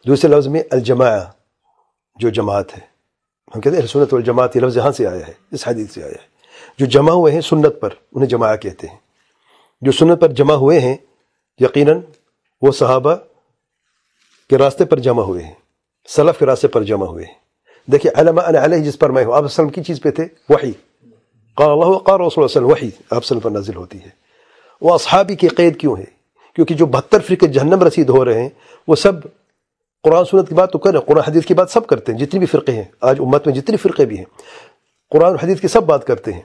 دوسرے 0.08 0.36
لفظ 0.36 0.48
میں 0.48 0.63
الجماع 0.72 1.19
جو 2.16 2.30
جماعت 2.30 2.78
ہے۔ 2.78 2.92
ہم 3.56 3.62
کہتے 3.62 3.78
ہیں 3.78 3.88
سنت 3.88 4.13
والجماعت، 4.13 4.56
یہ 4.56 4.62
لفظ 4.62 4.78
یہاں 4.78 4.92
سے 4.92 5.08
آیا 5.08 5.28
ہے، 5.28 5.34
اس 5.52 5.68
حدیث 5.68 5.92
سے 5.92 6.04
آیا 6.04 6.12
ہے۔ 6.12 6.28
جو 6.78 6.86
جمع 6.86 7.12
ہوئے 7.12 7.34
ہیں 7.34 7.42
سنت 7.42 7.81
پر، 7.81 7.90
انہیں 8.12 8.30
جماع 8.30 8.56
کہتے 8.56 8.88
ہیں۔ 8.88 8.98
جو 9.81 9.92
سنت 9.92 10.22
پر 10.22 10.28
جمع 10.28 10.54
ہوئے 10.54 10.80
ہیں، 10.80 10.98
یقیناً 11.60 12.00
وہ 12.62 12.72
صحابہ 12.72 13.16
کے 14.50 14.58
راستے 14.58 14.86
پر 14.86 15.00
جمع 15.00 15.24
ہوئے 15.24 15.44
ہیں۔ 15.44 15.61
صلف 16.07 16.39
کے 16.39 16.45
راستے 16.45 16.68
پر 16.68 16.83
جمع 16.83 17.06
ہوئے۔ 17.06 17.25
ہیں 17.25 17.33
دیکھیے، 17.92 18.19
علامہ 18.19 18.42
علیہ 18.42 18.77
جس 18.77 19.00
پر 19.00 19.09
میں 19.09 19.25
ہوں، 19.25 19.33
آپ 19.33 19.44
وسلم 19.44 19.69
کی 19.69 19.83
چیز 19.83 20.01
پہ 20.01 20.12
تھے؟ 20.12 20.24
وہی 20.50 20.71
قال 21.56 21.69
اللہ 21.69 21.98
قال 21.98 22.21
رسول 22.21 22.30
اللہ 22.38 22.45
وسلم، 22.45 22.65
وحی 22.65 22.89
آپ 23.09 23.25
صلی 23.25 23.39
پر 23.39 23.51
نازل 23.51 23.75
ہوتی 23.75 23.98
ہے۔ 24.01 24.09
وہ 24.81 24.94
اصحابی 24.94 25.36
کی 25.36 25.48
قید 25.48 25.80
کیوں 25.80 25.98
ہے؟ 25.98 26.03
کیونکہ 26.56 26.75
جو 26.75 26.86
بہتر 26.86 27.19
فرقے 27.19 27.48
جہنم 27.48 27.83
رسید 27.83 28.09
ہو 28.09 28.25
رہے 28.25 28.42
ہیں، 28.42 28.50
وہ 28.88 28.95
سب 28.95 29.12
قرآن 30.03 30.25
سنت 30.25 30.50
کی 30.50 30.56
بات 30.56 30.71
تو 30.71 30.80
کریں، 30.80 31.00
قرآن 31.00 31.24
حدیث 31.27 31.46
کی 31.46 31.53
بات 31.53 31.70
سب 31.70 31.88
کرتے 31.88 32.12
ہیں، 32.12 32.20
جتنی 32.20 32.39
بھی 32.39 32.48
فرقے 32.48 32.72
ہیں۔ 32.72 32.84
آج 33.01 33.15
امت 33.20 33.48
میں 33.48 33.55
جتنی 33.55 33.77
فرقے 33.77 34.05
بھی 34.05 34.17
ہیں، 34.17 34.25
قرآن 35.10 35.36
حدیث 35.36 35.62
کی 35.62 35.67
سب 35.67 35.84
بات 35.84 36.08
کرتے 36.08 36.34
ہیں۔ 36.34 36.41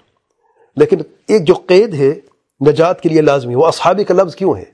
لیکن 0.77 0.97
ایک 1.29 1.45
جو 1.45 1.55
قید 1.55 1.95
ہے، 1.95 2.15
نجات 2.69 3.01
کے 3.01 3.09
لیے 3.09 3.21
لازمی 3.21 3.55
وہ 3.55 3.67
اصحابی 3.67 4.05
کا 4.05 4.15
لفظ 4.15 4.37
کیوں 4.37 4.57
ہے؟ 4.57 4.65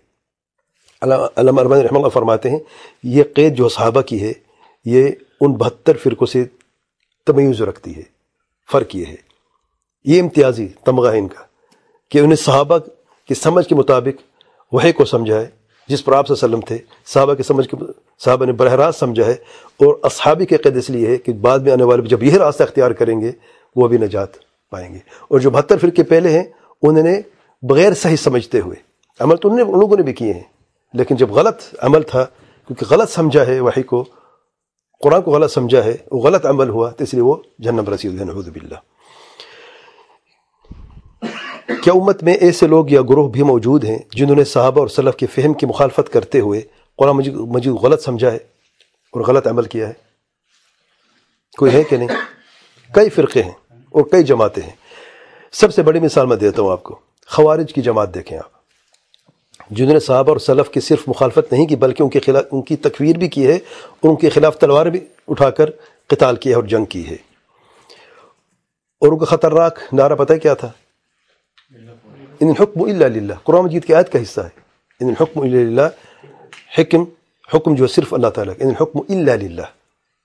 علامہ 1.03 1.61
ارمان 1.61 1.81
رحمہ 1.81 1.99
اللہ 1.99 2.09
فرماتے 2.09 2.51
ہیں، 2.51 2.59
یہ 3.03 3.23
قید 3.35 3.55
جو 3.57 3.69
صحابہ 3.69 4.01
کی 4.01 4.23
ہے 4.23 4.33
یہ 4.85 5.09
ان 5.41 5.53
بہتر 5.53 5.97
فرقوں 5.97 6.27
سے 6.27 6.45
تمیز 7.27 7.63
رکھتی 7.63 7.97
ہے، 7.97 8.03
فرق 8.73 8.95
یہ 8.97 9.07
ہے۔ 9.07 9.17
یہ 10.05 10.21
امتیازی 10.23 10.67
تمغہ 10.85 11.13
ہے 11.13 11.19
ان 11.19 11.29
کا 11.29 11.43
کہ 12.11 12.19
انہیں 12.19 12.37
صحابہ 12.37 12.79
کی 13.29 13.35
سمجھ 13.35 13.67
کے 13.67 13.75
مطابق 13.75 14.21
وہی 14.73 14.93
کو 14.93 15.05
سمجھا 15.05 15.41
ہے، 15.41 15.49
جس 15.89 16.05
پر 16.05 16.13
آپ 16.13 16.27
صلی 16.27 16.35
اللہ 16.35 16.47
علیہ 16.47 16.57
وسلم 16.57 16.67
تھے، 16.67 16.79
صحابہ 17.07 17.35
کے 17.35 17.43
سمجھ 17.43 17.69
کے 17.69 17.77
صحابہ 18.25 18.45
نے 18.45 18.53
براہ 18.53 18.73
راست 18.73 18.99
سمجھا 18.99 19.27
ہے 19.27 19.33
اور 19.81 19.95
اصحابی 20.03 20.47
کے 20.47 20.57
قید 20.57 20.77
اس 20.77 20.91
لیے 20.91 21.07
ہے 21.07 21.17
کہ 21.17 21.33
بعد 21.33 21.59
میں 21.59 21.73
آنے 21.73 21.85
والے 21.85 22.03
جب 22.03 22.23
یہ 22.23 22.37
راستہ 22.39 22.63
اختیار 22.63 22.91
کریں 22.91 23.21
گے، 23.21 23.33
وہ 23.77 23.89
بھی 23.89 23.99
نجات 23.99 24.37
پائیں 24.73 24.93
گے۔ 24.95 24.99
اور 25.29 25.41
جو 25.41 25.51
بہتر 25.51 25.79
فرقے 25.79 26.03
پہلے 26.03 26.29
ہیں، 26.29 26.45
انہوں 26.83 27.03
نے 27.03 27.21
بغیر 27.63 27.95
صحیح 27.95 28.17
سمجھتے 28.17 28.61
ہوئے، 28.61 28.77
عمل 29.21 29.37
تو 29.37 29.49
انہوں 29.49 29.65
نے 29.65 29.73
ان 29.73 29.81
لوگوں 29.81 29.97
نے 29.97 30.03
بھی 30.03 30.13
کیے 30.13 30.33
ہیں، 30.33 30.43
لیکن 30.95 31.17
جب 31.17 31.31
غلط 31.31 31.63
عمل 31.79 32.03
تھا، 32.03 32.25
کیونکہ 32.67 32.87
غلط 32.91 33.11
سمجھا 33.11 33.47
ہے 33.47 33.61
وہی 33.61 33.83
کو 33.83 34.05
قرآن 35.03 35.23
کو 35.23 35.31
غلط 35.31 35.53
سمجھا 35.53 35.85
ہے 35.85 35.97
وہ 36.11 36.23
غلط 36.23 36.47
عمل 36.47 36.69
ہوا، 36.69 36.91
تو 36.91 37.05
اس 37.05 37.15
لیے 37.15 37.23
وہ 37.23 37.37
جنم 37.59 37.89
رسید 37.95 38.21
نعوذ 38.21 38.49
باللہ۔ 38.49 38.75
کیا 41.83 41.93
امت 41.93 42.23
میں 42.23 42.35
ایسے 42.35 42.67
لوگ 42.67 42.91
یا 42.91 43.03
گروہ 43.03 43.29
بھی 43.29 43.43
موجود 43.43 43.85
ہیں 43.85 43.99
جنہوں 44.11 44.37
نے 44.37 44.45
صحابہ 44.45 44.81
اور 44.81 44.89
سلف 44.89 45.17
کے 45.17 45.27
فہم 45.27 45.55
کی 45.55 45.67
مخالفت 45.67 46.13
کرتے 46.13 46.41
ہوئے 46.41 46.61
قرآن 46.97 47.17
مجید 47.17 47.35
مجید 47.35 47.73
غلط 47.73 48.03
سمجھا 48.03 48.33
ہے 48.33 48.37
اور 49.13 49.21
غلط 49.21 49.47
عمل 49.47 49.63
کیا 49.63 49.89
ہے؟ 49.89 49.93
کوئی 51.59 51.73
ہے 51.73 51.83
کہ 51.83 51.97
نہیں؟ 51.97 52.09
کئی 52.95 53.11
فرقے 53.11 53.43
ہیں 53.43 53.53
اور 53.91 54.03
کئی 54.03 54.23
جماعتیں 54.23 54.63
ہیں۔ 54.63 54.77
سب 55.53 55.75
سے 55.75 55.83
بڑی 55.83 56.01
مثال 56.01 56.27
میں 56.27 56.37
دیتا 56.37 56.63
ہوں 56.63 56.73
آپ 56.73 56.83
کو، 56.83 56.99
خوارج 57.27 57.73
کی 57.73 57.83
جماعت 57.83 58.15
دیکھیں 58.15 58.39
آپ۔ 58.39 58.62
جنہوں 59.73 59.93
نے 59.93 60.01
صحابہ 60.01 60.29
اور 60.29 60.37
سلف 60.37 60.71
کی 60.71 60.81
صرف 60.81 61.03
مخالفت 61.07 61.53
نہیں 61.53 61.67
کی، 61.67 61.77
بلکہ 61.77 62.03
ان 62.03 62.09
کے 62.09 62.21
خلاف، 62.21 62.45
ان 62.53 62.63
کی 62.63 62.77
تکویر 62.77 63.17
بھی 63.17 63.29
کی 63.29 63.47
ہے 63.47 63.57
اور 64.01 64.11
ان 64.11 64.17
کے 64.17 64.31
خلاف 64.31 64.59
تلوار 64.59 64.87
بھی 64.87 65.05
اٹھا 65.29 65.51
کر 65.51 65.71
قتال 66.07 66.37
کیا 66.37 66.51
ہے 66.51 66.55
اور 66.55 66.65
جنگ 66.65 66.85
کی 66.85 67.09
ہے۔ 67.09 67.17
اور 69.01 69.13
ان 69.13 69.19
کا 69.19 69.25
خطرناک 69.25 69.79
نعرہ 69.93 70.15
پتہ 70.15 70.33
کیا 70.35 70.55
تھا؟ 70.55 70.73
ان 72.41 72.49
الحکم 72.49 72.83
الا 72.83 73.07
للہ۔ 73.07 73.35
قرآن 73.45 73.65
مجید 73.65 73.85
کی 73.85 73.95
آیت 73.95 74.13
کا 74.13 74.23
حصہ 74.23 74.41
ہے۔ 74.41 74.61
ان 75.01 75.09
الحکم 75.09 75.41
الا 75.41 75.57
للہ۔ 75.57 76.27
حکم 76.79 77.05
حکم 77.55 77.75
جو 77.75 77.87
صرف 77.87 78.15
اللہ 78.15 78.29
تعالیٰ 78.29 78.55
ان 78.61 78.69
الحکم 78.69 78.99
الا 78.99 79.35
للہ۔ 79.35 79.67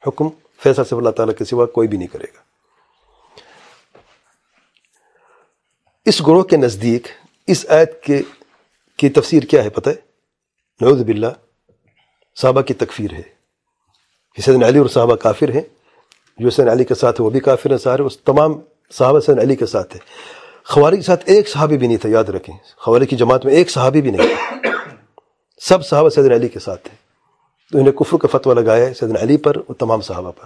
حکم 0.08 0.28
فیصلہ 0.64 0.84
صرف 0.84 0.94
اللہ 0.94 1.10
تعالیٰ 1.10 1.36
کے 1.36 1.46
سوا 1.46 1.66
کوئی 1.66 1.88
بھی 1.88 1.98
نہیں 1.98 2.08
کرے 2.08 2.26
گا۔ 2.36 2.42
اس 6.06 6.22
گروہ 6.22 6.44
کے 6.44 6.58
نزدیک، 6.58 7.08
اس 7.48 7.66
آیت 7.70 8.04
کے 8.04 8.22
کی 8.98 9.10
تفسیر 9.10 9.44
کیا 9.44 9.64
ہے 9.64 9.70
پتہ 9.70 9.90
ہے؟ 9.90 9.96
نعوذ 10.82 11.04
باللہ، 11.04 11.28
صحابہ 12.42 12.62
کی 12.62 12.74
تکفیر 12.74 13.14
ہے۔ 13.14 13.22
سیدن 14.46 14.64
علی 14.64 14.80
اور 14.80 14.88
صحابہ 14.88 15.16
کافر 15.16 15.50
ہیں۔ 15.50 15.62
جو 16.38 16.50
سین 16.50 16.70
علی 16.70 16.84
کے 16.84 16.96
ساتھ 16.96 17.22
ہے 17.22 17.26
وہ 17.26 17.30
بھی 17.30 17.40
کافر 17.40 17.72
ہیں، 17.72 17.78
سارے۔ 17.78 18.04
اس 18.04 18.18
تمام 18.18 18.54
صحابہ 18.92 19.20
سین 19.20 19.40
علی 19.40 19.56
کے 19.56 19.66
ساتھ 19.66 19.96
ہے 19.96 20.00
خواری 20.66 20.96
کے 20.96 21.02
ساتھ 21.02 21.24
ایک 21.26 21.50
صحابی 21.50 21.78
بھی 21.78 21.88
نہیں 21.88 21.98
تھا، 21.98 22.10
یاد 22.10 22.24
رکھیں۔ 22.24 22.58
خواری 22.78 23.06
کی 23.06 23.16
جماعت 23.16 23.46
میں 23.46 23.54
ایک 23.54 23.70
صحابی 23.70 24.02
بھی 24.02 24.12
نہیں 24.12 24.28
تھا۔ 24.28 24.70
سب 25.62 25.86
صحابہ 25.86 26.10
سیدن 26.10 26.32
علی 26.32 26.50
کے 26.50 26.60
ساتھ 26.60 26.84
تھے 26.84 26.96
تو 27.72 27.78
انہیں 27.78 27.92
کفر 27.92 28.18
کا 28.18 28.38
فتویٰ 28.38 28.56
لگایا 28.56 28.86
ہے 28.86 28.94
سیدن 28.94 29.18
علی 29.22 29.38
پر 29.38 29.56
اور 29.56 29.74
تمام 29.74 30.02
صحابہ 30.02 30.32
پر۔ 30.32 30.46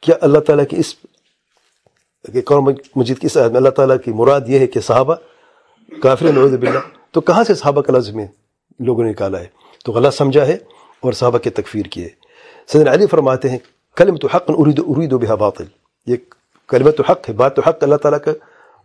کیا 0.00 0.16
اللہ 0.20 0.38
تعالیٰ 0.38 0.64
کی 0.70 0.76
اس 0.76 0.96
قوم 2.44 2.70
مجید 2.96 3.18
کی 3.18 3.26
اس 3.26 3.36
میں 3.36 3.44
اللہ 3.44 3.68
تعالیٰ 3.68 3.96
کی 4.04 4.12
مراد 4.12 4.40
یہ 4.46 4.58
ہے 4.58 4.66
کہ 4.66 4.80
صحابہ 4.80 5.14
کافر 6.02 6.32
نعوذ 6.32 6.54
باللہ۔ 6.54 6.95
تو 7.16 7.20
کہاں 7.20 7.44
سے 7.44 7.54
صحابہ 7.54 7.82
کا 7.82 7.92
لفظ 7.92 8.10
میں 8.10 8.26
لوگوں 8.78 9.04
نے 9.04 9.10
نکالا 9.10 9.40
ہے؟ 9.40 9.46
تو 9.84 9.92
غلط 9.92 10.14
سمجھا 10.14 10.46
ہے 10.46 10.54
اور 11.00 11.12
صحابہ 11.12 11.38
کی 11.38 11.50
تکفیر 11.50 11.84
کی 11.84 12.04
ہے۔ 12.04 12.08
سیدن 12.66 12.88
علی 12.88 13.06
فرماتے 13.06 13.50
ہیں 13.50 13.58
کلم 13.96 14.16
تو 14.16 14.28
حق 14.34 14.44
ارید 14.48 14.78
ارید 14.86 15.12
و 15.12 15.18
بحا 15.18 15.34
باطل۔ 15.34 15.64
یہ 16.06 16.16
کلمہ 16.68 16.90
تو 16.90 17.02
حق 17.02 17.28
ہے 17.28 17.34
بات 17.34 17.56
تو 17.56 17.62
حق 17.66 17.82
اللہ 17.82 17.94
تعالیٰ 17.94 18.20
کا 18.20 18.30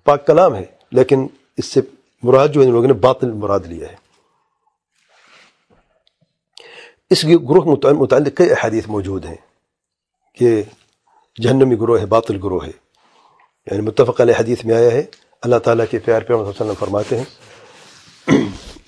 پاک 0.04 0.28
کلام 0.28 0.56
ہے، 0.56 0.66
لیکن 0.92 1.28
اس 1.58 1.66
سے 1.66 1.82
مراد 2.24 2.48
جو 2.48 2.62
ان 2.62 2.72
لوگوں 2.72 2.88
نے 2.88 2.94
باطل 2.94 3.32
مراد 3.32 3.60
لیا 3.66 3.90
ہے۔ 3.90 3.96
اس 7.10 7.26
گروہ 7.26 7.76
متعلق 7.94 8.38
کئی 8.38 8.52
احادیث 8.52 8.88
موجود 8.88 9.26
ہیں 9.26 9.38
کہ 10.36 10.64
جہنمی 11.42 11.76
گروہ 11.76 12.00
ہے، 12.00 12.06
باطل 12.06 12.36
گروہ 12.36 12.66
ہے۔ 12.66 12.72
یعنی 13.72 13.82
متفق 13.82 14.22
علیہ 14.22 14.34
حدیث 14.40 14.66
میں 14.66 14.76
آیا 14.76 14.92
ہے، 14.92 15.04
اللہ 15.42 15.56
تعالیٰ 15.56 15.86
کے 15.92 16.00
پیار 16.00 16.22
پیار 16.22 16.40
وسلم 16.40 16.74
فرماتے 16.80 17.18
ہیں 17.18 17.51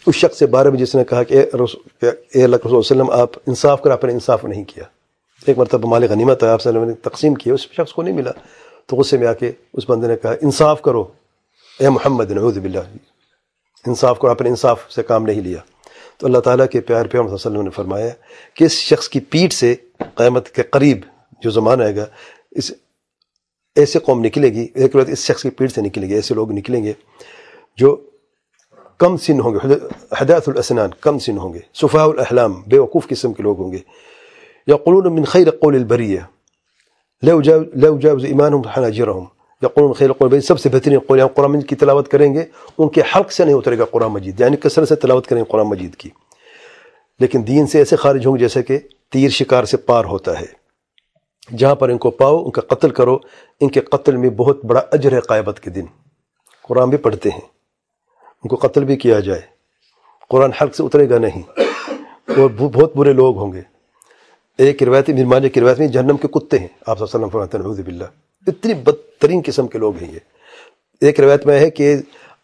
اس 0.06 0.16
شخص 0.16 0.40
سے 0.40 0.46
بارے 0.46 0.70
میں 0.70 0.80
جس 0.80 0.96
نے 0.96 1.04
کہا 1.04 1.24
کہ 1.24 1.34
اے 1.34 2.44
اللہ 2.44 2.56
رسول 2.56 2.76
وسلم، 2.76 3.12
آپ 3.12 3.30
انصاف 3.48 3.82
کر، 3.82 3.92
آپ 3.92 4.04
نے 4.04 4.14
انصاف 4.14 4.46
نہیں 4.46 4.64
کیا۔ 4.64 4.84
ایک 5.46 5.58
مرتبہ 5.58 5.90
مال 5.90 6.04
غنیمت 6.10 6.44
ہے 6.44 6.48
آپ 6.48 6.60
وسلم 6.60 6.84
نے 6.84 6.94
تقسیم 6.94 7.34
کیا 7.34 7.54
اس 7.54 7.60
شخص 7.60 7.94
کو 7.94 8.02
نہیں 8.02 8.16
ملا۔ 8.16 8.32
تو 8.86 8.96
غصے 8.96 9.18
میں 9.18 9.28
آ 9.28 9.34
کے 9.34 9.52
اس 9.74 9.90
بندے 9.90 10.08
نے 10.08 10.16
کہا، 10.18 10.32
انصاف 10.32 10.82
کرو۔ 10.82 11.04
اے 11.80 11.90
محمد، 11.90 12.32
نعوذ 12.32 12.58
باللہ۔ 12.58 12.80
انصاف 13.88 14.20
کرو، 14.20 14.32
آپ 14.32 14.42
نے 14.42 14.50
انصاف 14.50 14.92
سے 14.92 15.04
کام 15.04 15.24
نہیں 15.24 15.42
لیا۔ 15.42 15.60
تو 16.18 16.28
اللہ 16.28 16.38
تعالیٰ 16.38 16.68
کے 16.68 16.82
پیار 16.82 17.06
پیار 17.06 17.24
وسلم 17.24 17.62
نے 17.62 17.70
فرمایا 17.70 18.10
کہ 18.54 18.64
اس 18.64 18.72
شخص 18.72 19.10
کی 19.10 19.20
پیٹھ 19.20 19.54
سے 19.54 19.76
قیامت 19.98 20.50
کے 20.50 20.64
قریب 20.64 20.98
جو 21.42 21.50
زمانہ 21.50 21.84
آئے 21.84 21.96
گا، 21.96 22.06
اس 22.52 22.72
ایسے 23.76 24.00
قوم 24.00 24.26
نکلے 24.26 24.50
گی، 24.50 24.68
ایک 24.76 24.96
بات 24.96 25.10
اس 25.10 25.20
شخص 25.20 25.42
کی 25.42 25.50
پیٹھ 25.50 25.74
سے 25.74 25.82
نکلے 25.82 26.08
گی، 26.08 26.14
ایسے 26.14 26.34
لوگ 26.34 26.52
نکلیں 26.52 26.84
گے 26.84 26.94
جو 27.78 28.02
کم 29.04 29.18
سن 29.18 29.40
ہوں 29.40 29.54
گے 29.54 29.74
حداث 30.22 30.50
الاسنان 30.50 30.90
کم 31.02 31.20
سن 31.20 31.38
ہوں 31.38 31.54
گے 31.54 31.60
صفاء 31.74 32.04
الاحلام 32.04 32.62
بے 32.68 32.78
وقوف 32.78 33.08
قسم 33.08 33.34
کے 33.34 33.44
لوگ 33.44 33.60
ہوں 33.60 33.72
گے۔ 33.72 33.78
يقولون 34.70 35.16
من 35.16 35.24
خير 35.24 35.52
قول 35.52 35.76
البرية 35.76 36.18
لا 37.24 37.34
يجاوز 37.34 38.26
إيمانهم 38.26 38.62
حناجرهم 38.78 39.26
يقولون 39.64 39.94
خير 39.94 40.08
قول 40.08 40.26
البرية 40.26 40.42
سب 40.42 40.60
سے 40.60 40.70
بہترین 40.70 41.00
قول 41.00 41.20
یعنی 41.20 41.30
قرآن 41.36 41.52
مجید 41.52 41.70
کی 41.70 41.76
تلاوت 41.76 42.08
کریں 42.08 42.34
گے، 42.34 42.44
ان 42.78 42.90
کے 42.90 43.02
حلق 43.02 43.32
سے 43.32 43.46
نہیں 43.46 43.56
اترے 43.56 43.78
گا 43.78 43.86
قرآن 43.86 44.12
مجید 44.12 44.40
یعنی 44.40 44.58
کثرت 44.58 44.88
سے 44.88 44.96
تلاوت 44.96 45.28
کریں 45.28 45.42
گے 45.42 45.52
قرآن 45.52 45.66
مجید 45.66 45.96
کی۔ 45.96 46.10
لیکن 47.20 47.48
دین 47.48 47.68
سے 47.68 47.78
ایسے 47.78 47.96
خارج 47.96 48.26
ہوں 48.26 48.34
گے 48.34 48.40
جیسے 48.40 48.64
کہ 48.64 48.80
تیر 49.12 49.30
شکار 49.30 49.64
سے 49.64 49.78
پار 49.78 50.06
ہوتا 50.06 50.42
ہے۔ 50.42 50.46
جہاں 51.58 51.76
پر 51.76 51.90
ان 51.90 51.98
کو 51.98 52.12
پاؤ، 52.12 52.44
ان 52.44 52.52
کا 52.52 52.62
قتل 52.62 52.90
کرو، 52.90 53.18
ان 53.60 53.70
کے 53.70 53.80
قتل 53.80 54.18
میں 54.18 54.30
بہت 54.30 54.66
بڑا 54.66 54.82
اجر 54.92 55.12
ہے 55.12 55.20
قائبت 55.20 55.60
کے 55.60 55.70
دن۔ 55.70 55.86
قرآن 56.62 56.90
بھی 56.90 56.98
پڑھتے 56.98 57.30
ہیں۔ 57.30 57.53
ان 58.44 58.50
کو 58.50 58.56
قتل 58.56 58.84
بھی 58.84 58.96
کیا 58.96 59.20
جائے۔ 59.20 59.42
قرآن 60.30 60.52
حلق 60.54 60.76
سے 60.76 60.84
اترے 60.84 61.10
گا 61.10 61.18
نہیں۔ 61.18 61.42
اور 62.28 62.50
بہت 62.50 62.96
برے 62.96 63.14
لوگ 63.14 63.38
ہوں 63.38 63.54
گے۔ 63.54 63.62
ایک 64.58 64.84
روایت 64.84 65.10
مرمانے 65.10 65.50
کی 65.50 65.62
روایت 65.62 65.80
میں 65.80 65.88
جہنم 65.88 66.18
کے 66.18 66.28
کتے 66.28 66.60
ہیں۔ 66.60 66.68
آپ 66.88 67.00
صلی 67.00 67.08
اللہ 67.14 67.26
علیہ 67.26 67.44
وسلم 67.44 67.62
نعوذ 67.62 67.82
باللہ۔ 67.82 68.04
اتنی 68.48 68.74
بدترین 68.74 69.42
قسم 69.46 69.68
کے 69.68 69.78
لوگ 69.78 69.98
ہیں 69.98 70.14
یہ۔ 70.14 70.20
ایک 71.02 71.20
روایت 71.20 71.46
میں 71.46 71.60
ہے 71.60 71.70
کہ 71.70 71.96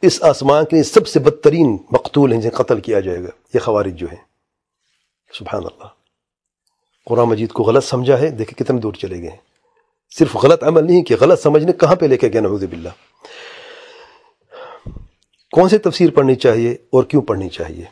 اس 0.01 0.23
آسمان 0.23 0.65
کے 0.65 0.83
سب 0.83 1.07
سے 1.07 1.19
بدترین 1.19 1.77
مقتول 1.91 2.33
ہیں 2.33 2.41
جنہیں 2.41 2.57
قتل 2.57 2.81
کیا 2.81 2.99
جائے 2.99 3.23
گا۔ 3.23 3.29
یہ 3.53 3.59
خوارج 3.59 3.95
جو 3.95 4.07
ہیں۔ 4.07 4.23
سبحان 5.33 5.63
اللہ۔ 5.63 5.87
قرآن 7.05 7.25
مجید 7.25 7.51
کو 7.51 7.63
غلط 7.63 7.83
سمجھا 7.83 8.19
ہے۔ 8.19 8.29
دیکھیں 8.29 8.63
کتنے 8.63 8.79
دور 8.79 8.93
چلے 8.93 9.21
گئے 9.21 9.29
ہیں۔ 9.29 9.37
صرف 10.19 10.35
غلط 10.35 10.63
عمل 10.63 10.85
نہیں 10.85 11.03
کہ 11.03 11.15
غلط 11.21 11.41
سمجھنے 11.41 11.73
کہاں 11.73 11.95
پہ 11.95 12.05
لے 12.05 12.17
کے 12.17 12.27
گیا 12.27 12.41
نعوذ 12.41 12.63
باللہ۔ 12.63 12.89
کون 15.53 15.69
سی 15.69 15.77
تفسیر 15.77 16.09
پڑھنی 16.15 16.35
چاہیے 16.35 16.71
اور 16.91 17.03
کیوں 17.03 17.21
پڑھنی 17.27 17.47
چاہیے؟ 17.49 17.83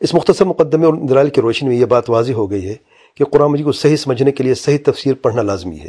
اس 0.00 0.12
مختصر 0.14 0.44
مقدمے 0.44 0.86
اور 0.86 0.94
دلال 1.08 1.30
کی 1.30 1.40
روشنی 1.40 1.68
میں 1.68 1.76
یہ 1.76 1.84
بات 1.92 2.10
واضح 2.10 2.32
ہو 2.32 2.50
گئی 2.50 2.68
ہے 2.68 2.74
کہ 3.16 3.24
قرآن 3.24 3.50
مجید 3.52 3.64
کو 3.66 3.72
صحیح 3.72 3.96
سمجھنے 3.96 4.32
کے 4.32 4.44
لیے 4.44 4.54
صحیح 4.54 4.78
تفسیر 4.86 5.14
پڑھنا 5.22 5.42
لازمی 5.42 5.78
ہے، 5.80 5.88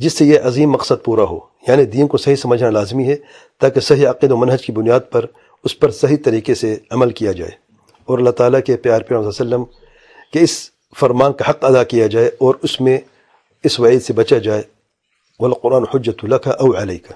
جس 0.00 0.12
سے 0.12 0.24
یہ 0.24 0.38
عظیم 0.44 0.70
مقصد 0.72 1.04
پورا 1.04 1.24
ہو 1.30 1.38
یعنی 1.68 1.84
دین 1.94 2.06
کو 2.06 2.18
صحیح 2.18 2.36
سمجھنا 2.36 2.70
لازمی 2.70 3.08
ہے 3.08 3.16
تاکہ 3.60 3.80
صحیح 3.80 4.06
عقید 4.08 4.32
و 4.32 4.36
منحج 4.36 4.66
کی 4.66 4.72
بنیاد 4.72 5.10
پر 5.10 5.26
اس 5.64 5.78
پر 5.80 5.90
صحیح 6.00 6.16
طریقے 6.24 6.54
سے 6.54 6.76
عمل 6.90 7.10
کیا 7.20 7.32
جائے 7.32 7.50
اور 8.08 8.18
اللہ 8.18 8.30
تعالیٰ 8.38 8.60
کے 8.66 8.76
پیار 8.76 9.00
پیار 9.08 9.26
وسلم 9.26 9.64
کہ 10.32 10.38
اس 10.38 10.58
فرمان 10.96 11.32
کا 11.32 11.50
حق 11.50 11.64
ادا 11.64 11.82
کیا 11.92 12.06
جائے 12.06 12.30
اور 12.38 12.54
اس 12.62 12.80
میں 12.80 12.98
اس 13.64 13.78
وعید 13.80 14.02
سے 14.02 14.12
بچا 14.12 14.38
جائے، 14.38 14.62
والقرآن 15.40 15.84
حجت 15.94 16.24
اللہ 16.24 16.36
کا 16.44 16.50
او 16.50 16.76
علیہ 16.76 16.98
کا 17.08 17.14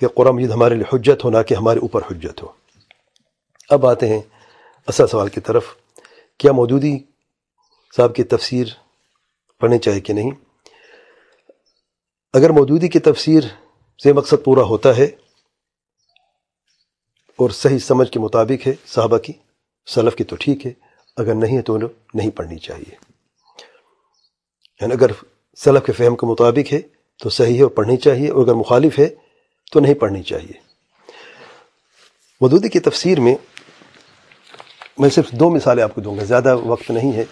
کہ 0.00 0.08
قرآن 0.08 0.34
مجید 0.34 0.50
ہمارے 0.50 0.74
لیے 0.74 0.88
حجت 0.92 1.24
ہو، 1.24 1.30
نہ 1.30 1.42
کہ 1.48 1.54
ہمارے 1.54 1.78
اوپر 1.78 2.02
حجت 2.10 2.42
ہو۔ 2.42 2.48
اب 3.70 3.86
آتے 3.86 4.08
ہیں 4.08 4.20
اصل 4.88 5.06
سوال 5.06 5.28
کی 5.28 5.40
طرف، 5.40 5.64
کیا 6.40 6.52
مودودی 6.52 6.98
صاحب 7.96 8.14
کی 8.14 8.24
تفسیر 8.24 8.66
پڑھنی 9.60 9.78
چاہیے 9.78 10.00
کہ 10.00 10.12
نہیں؟ 10.12 10.30
اگر 12.34 12.50
مودودی 12.50 12.88
کی 12.88 12.98
تفسیر 12.98 13.42
سے 14.02 14.12
مقصد 14.12 14.44
پورا 14.44 14.62
ہوتا 14.62 14.96
ہے 14.96 15.04
اور 17.38 17.50
صحیح 17.50 17.78
سمجھ 17.78 18.10
کے 18.10 18.18
مطابق 18.20 18.66
ہے 18.66 18.74
صحابہ 18.86 19.18
کی، 19.18 19.32
سلف 19.86 20.16
کی 20.16 20.24
تو 20.24 20.36
ٹھیک 20.40 20.66
ہے، 20.66 20.72
اگر 21.16 21.34
نہیں 21.34 21.56
ہے 21.56 21.62
تو 21.62 21.76
نہیں 22.14 22.30
پڑھنی 22.30 22.58
چاہیے۔ 22.58 22.94
یعنی 24.80 24.92
اگر 24.92 25.10
سلف 25.56 25.86
کے 25.86 25.92
فہم 25.92 26.16
کے 26.16 26.26
مطابق 26.26 26.72
ہے 26.72 26.80
تو 27.20 27.30
صحیح 27.30 27.56
ہے 27.56 27.62
اور 27.62 27.70
پڑھنی 27.70 27.96
چاہیے، 27.96 28.28
اور 28.30 28.44
اگر 28.44 28.54
مخالف 28.54 28.98
ہے 28.98 29.08
تو 29.72 29.80
نہیں 29.80 29.94
پڑھنی 29.94 30.22
چاہیے۔ 30.22 30.60
مدودی 32.40 32.68
کی 32.68 32.80
تفسیر 32.80 33.20
میں 33.20 33.34
میں 34.98 35.08
صرف 35.08 35.30
دو 35.30 35.50
مثالیں 35.50 35.84
آپ 35.84 35.94
کو 35.94 36.00
دوں 36.00 36.18
گا، 36.18 36.24
زیادہ 36.24 36.56
وقت 36.56 36.90
نہیں 36.90 37.12
ہے۔ 37.12 37.24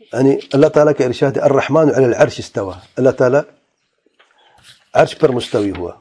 یعنی 0.00 0.36
اللہ 0.52 0.66
تعالیٰ 0.66 0.92
کے 0.98 1.04
ارشاد 1.04 1.36
الرحمن 1.36 1.90
علی 1.96 2.04
العرش 2.04 2.38
استوا 2.38 2.78
اللہ 2.96 3.10
تعالیٰ 3.10 3.40
عرش 4.94 5.18
پر 5.18 5.28
مستوی 5.28 5.70
ہوا۔ 5.70 5.92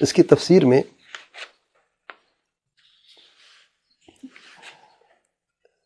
اس 0.00 0.12
کی 0.12 0.22
تفسیر 0.22 0.64
میں 0.64 0.82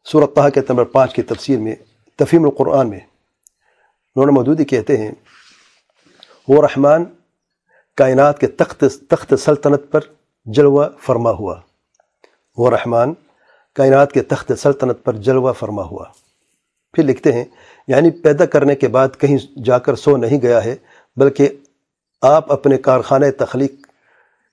سورت 0.05 0.35
طه 0.35 0.49
کے 0.55 0.61
نمبر 0.61 0.85
پانچ 0.85 1.14
کی 1.14 1.23
تفسیر 1.23 1.59
میں، 1.59 1.75
تفہیم 2.17 2.45
القرآن 2.45 2.91
میں 2.91 3.00
نور 4.17 4.29
مودودی 4.29 4.64
کہتے 4.64 4.97
ہیں 4.97 5.12
وہ 6.49 6.63
رحمان 6.63 7.05
کائنات 7.97 8.39
کے 8.39 8.47
تخت 8.47 8.85
تخت 9.09 9.35
سلطنت 9.39 9.83
پر 9.91 10.01
جلوہ 10.45 10.87
فرما 10.99 11.31
ہوا۔ 11.31 11.61
وہ 12.57 12.71
رحمان 12.71 13.15
کائنات 13.75 14.13
کے 14.13 14.23
تخت 14.23 14.53
سلطنت 14.59 15.05
پر 15.05 15.13
جلوہ 15.13 15.53
فرما 15.53 15.83
ہوا۔ 15.83 16.05
پھر 16.93 17.05
لکھتے 17.05 17.33
ہیں 17.33 17.45
یعنی 17.89 18.11
پیدا 18.11 18.47
کرنے 18.47 18.75
کے 18.75 18.89
بعد 18.89 19.09
کہیں 19.19 19.61
جا 19.65 19.79
کر 19.79 19.95
سو 19.95 20.17
نہیں 20.17 20.43
گیا 20.43 20.65
ہے، 20.65 20.77
بلکہ 21.17 21.49
آپ 22.23 22.53
اپنے 22.53 22.79
کارخانہ 22.79 23.27
تخلیق 23.39 23.73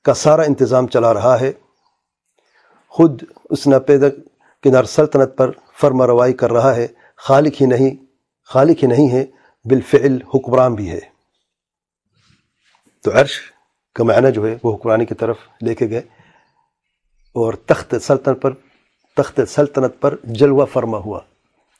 کا 0.04 0.14
سارا 0.14 0.42
انتظام 0.42 0.88
چلا 0.88 1.14
رہا 1.14 1.40
ہے۔ 1.40 1.52
خود 2.88 3.24
اس 3.50 3.68
نہ 3.68 3.76
پیدا 3.76 4.08
کنار 4.64 4.84
سلطنت 4.84 5.38
پر 5.38 5.52
فرما 5.82 6.08
روائی 6.08 6.34
کر 6.34 6.52
رہا 6.54 6.76
ہے۔ 6.76 6.88
خالق 7.18 7.62
ہی 7.62 7.66
نہیں، 7.66 7.96
خالق 8.46 8.84
ہی 8.84 8.88
نہیں 8.88 9.12
ہے، 9.12 9.26
بالفعل 9.66 10.18
حکمران 10.36 10.76
بھی 10.76 10.90
ہے۔ 10.90 11.19
تو 13.04 13.12
عرش 13.20 13.52
کا 13.94 14.04
معنی 14.04 14.32
جو 14.32 14.48
ہے 14.48 14.56
وہ 14.64 14.76
حکمرانی 14.76 15.06
کی 15.06 15.16
طرف 15.16 15.38
لے 15.62 15.76
کے 15.76 15.90
گئے 15.90 16.02
اور 17.32 17.54
تخت 17.54 17.96
سلطنت 18.02 18.42
پر 18.42 18.54
تخت 19.16 19.40
سلطنت 19.48 20.02
پر 20.02 20.16
جلوہ 20.24 20.66
فرما 20.66 20.98
ہوا۔ 20.98 21.22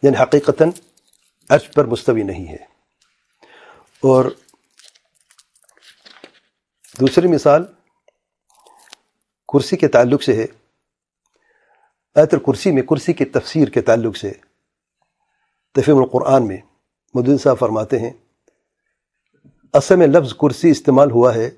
یعنی 0.04 0.24
حقیقتاً 0.24 0.70
عرش 1.50 1.72
پر 1.72 1.86
مستوی 1.86 2.24
نہیں 2.24 2.48
ہے۔ 2.48 2.58
اور 4.04 4.26
دوسری 7.00 7.28
مثال 7.28 7.64
کرسی 9.54 9.78
کے 9.78 9.88
تعلق 9.88 10.24
سے 10.24 10.36
ہے۔ 10.36 10.46
ایت 12.16 12.34
الکرسی 12.34 12.72
میں 12.72 12.82
کرسی 12.82 13.14
کی 13.14 13.26
تفسیر 13.26 13.68
کے 13.68 13.82
تعلق 13.82 14.18
سے 14.18 14.32
تفیم 15.74 15.98
القرآن 15.98 16.48
میں 16.48 16.58
مدن 17.14 17.38
صاحب 17.38 17.60
فرماتے 17.60 18.00
ہیں 18.00 18.10
اصل 19.74 19.96
میں 19.96 20.08
لفظ 20.08 20.34
کرسی 20.34 20.70
استعمال 20.70 21.12
ہوا 21.12 21.36
ہے 21.36 21.50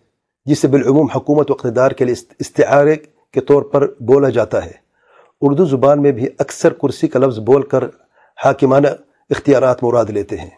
جسے 0.45 0.67
بالعموم 0.67 1.11
حکومت 1.11 1.51
و 1.51 1.53
اقتدار 1.53 1.91
کے 1.91 2.05
لیے 2.05 2.15
استعارے 2.39 2.95
کے 3.31 3.41
طور 3.41 3.61
پر 3.61 3.87
بولا 3.87 4.29
جاتا 4.29 4.65
ہے۔ 4.65 4.71
اردو 5.41 5.65
زبان 5.65 6.01
میں 6.01 6.11
بھی 6.11 6.27
اکثر 6.39 6.73
کرسی 6.73 7.07
کا 7.07 7.19
لفظ 7.19 7.39
بول 7.39 7.67
کر 7.67 7.83
حاکمانہ 8.45 8.87
اختیارات 9.29 9.83
مراد 9.83 10.05
لیتے 10.05 10.37
ہیں۔ 10.37 10.49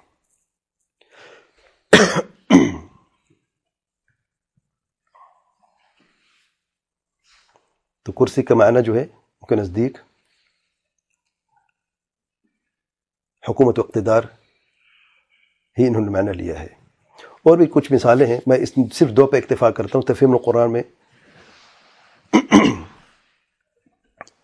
تو 8.05 8.11
کرسی 8.11 8.43
کا 8.43 8.55
معنی 8.55 8.81
جو 8.81 8.95
ہے، 8.95 9.01
ان 9.01 9.47
کے 9.47 9.55
نزدیک 9.55 9.97
حکومت 13.49 13.79
و 13.79 13.81
اقتدار 13.81 14.23
ہی 15.79 15.87
انہوں 15.87 16.01
نے 16.01 16.09
معنی 16.09 16.31
لیا 16.31 16.59
ہے۔ 16.59 16.82
اور 17.43 17.57
بھی 17.57 17.65
کچھ 17.71 17.91
مثالیں 17.91 18.27
ہیں۔ 18.27 18.39
میں 18.47 18.57
اس 18.57 18.73
صرف 18.93 19.09
دو 19.09 19.27
پہ 19.27 19.37
اکتفا 19.37 19.71
کرتا 19.71 19.99
ہوں، 19.99 20.01
تفہیم 20.01 20.31
القرآن 20.31 20.71
میں۔ 20.71 20.83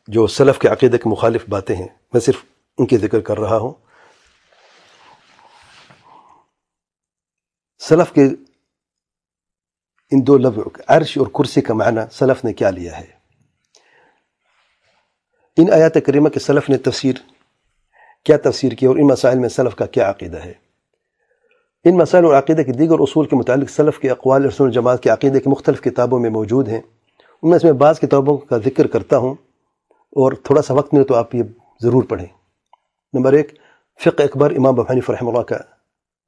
جو 0.08 0.28
سلف 0.28 0.60
کے 0.60 0.68
عقیدے 0.68 0.98
کے 0.98 1.10
مخالف 1.10 1.46
باتیں 1.50 1.76
ہیں، 1.76 1.88
میں 2.14 2.22
صرف 2.22 2.44
ان 2.78 2.86
کی 2.86 2.98
ذکر 2.98 3.20
کر 3.20 3.40
رہا 3.40 3.58
ہوں۔ 3.58 3.74
سلف 7.80 8.12
کے 8.12 8.24
ان 10.12 10.28
دو 10.28 10.38
لفظ، 10.38 10.82
عرش 10.88 11.18
اور 11.18 11.28
کرسی 11.28 11.62
کا 11.62 11.74
معنی 11.74 12.02
سلف 12.12 12.46
نے 12.46 12.54
کیا 12.54 12.70
لیا 12.70 13.00
ہے؟ 13.00 13.20
ان 15.58 15.74
آیات 15.74 15.94
کریمہ 16.06 16.30
کے 16.30 16.40
سلف 16.40 16.70
نے 16.70 16.78
تفسیر، 16.78 17.16
کیا 18.24 18.38
تفسیر 18.44 18.72
کی 18.72 18.86
اور 18.86 18.96
ان 18.96 19.08
مسائل 19.08 19.40
میں 19.40 19.50
سلف 19.50 19.76
کا 19.76 19.86
کیا 19.86 20.10
عقیدہ 20.10 20.38
ہے؟ 20.38 20.69
ان 21.84 21.98
مسائل 21.98 22.26
اور 22.26 22.34
عقیدہ 22.34 22.62
کے 22.62 22.72
دیگر 22.72 23.00
اصول 23.00 23.28
کے 23.28 23.36
متعلق 23.36 23.70
سلف 23.70 24.00
کے 24.00 24.10
اقوال 24.10 24.46
رسول 24.46 24.68
الجماعت 24.68 25.04
کے 25.04 25.10
عقیدے 25.10 25.40
کی 25.40 25.50
مختلف 25.50 25.82
کتابوں 25.82 26.20
میں 26.20 26.30
موجود 26.30 26.68
ہیں۔ 26.68 26.82
ان 27.44 27.50
میں 27.50 27.60
سے 27.60 27.68
میں 27.68 27.80
بعض 27.80 28.00
کتابوں 28.00 28.38
کا 28.38 28.58
ذکر 28.58 28.88
کرتا 28.88 29.18
ہوں 29.18 29.34
اور 29.94 30.32
تھوڑا 30.44 30.62
سا 30.62 30.74
وقت 30.74 30.94
ملے 30.94 31.04
تو 31.04 31.16
آپ 31.16 31.36
یہ 31.36 31.44
ضرور 31.82 32.04
پڑھیں۔ 32.04 32.26
نمبر 33.14 33.34
ایک، 33.34 33.54
فقہ 34.04 34.24
اکبر 34.24 34.52
امام 34.52 34.80
ابو 34.80 34.82
حنیف 34.82 35.10
رحمہ 35.10 35.30
اللہ 35.30 35.42
کا 35.42 35.56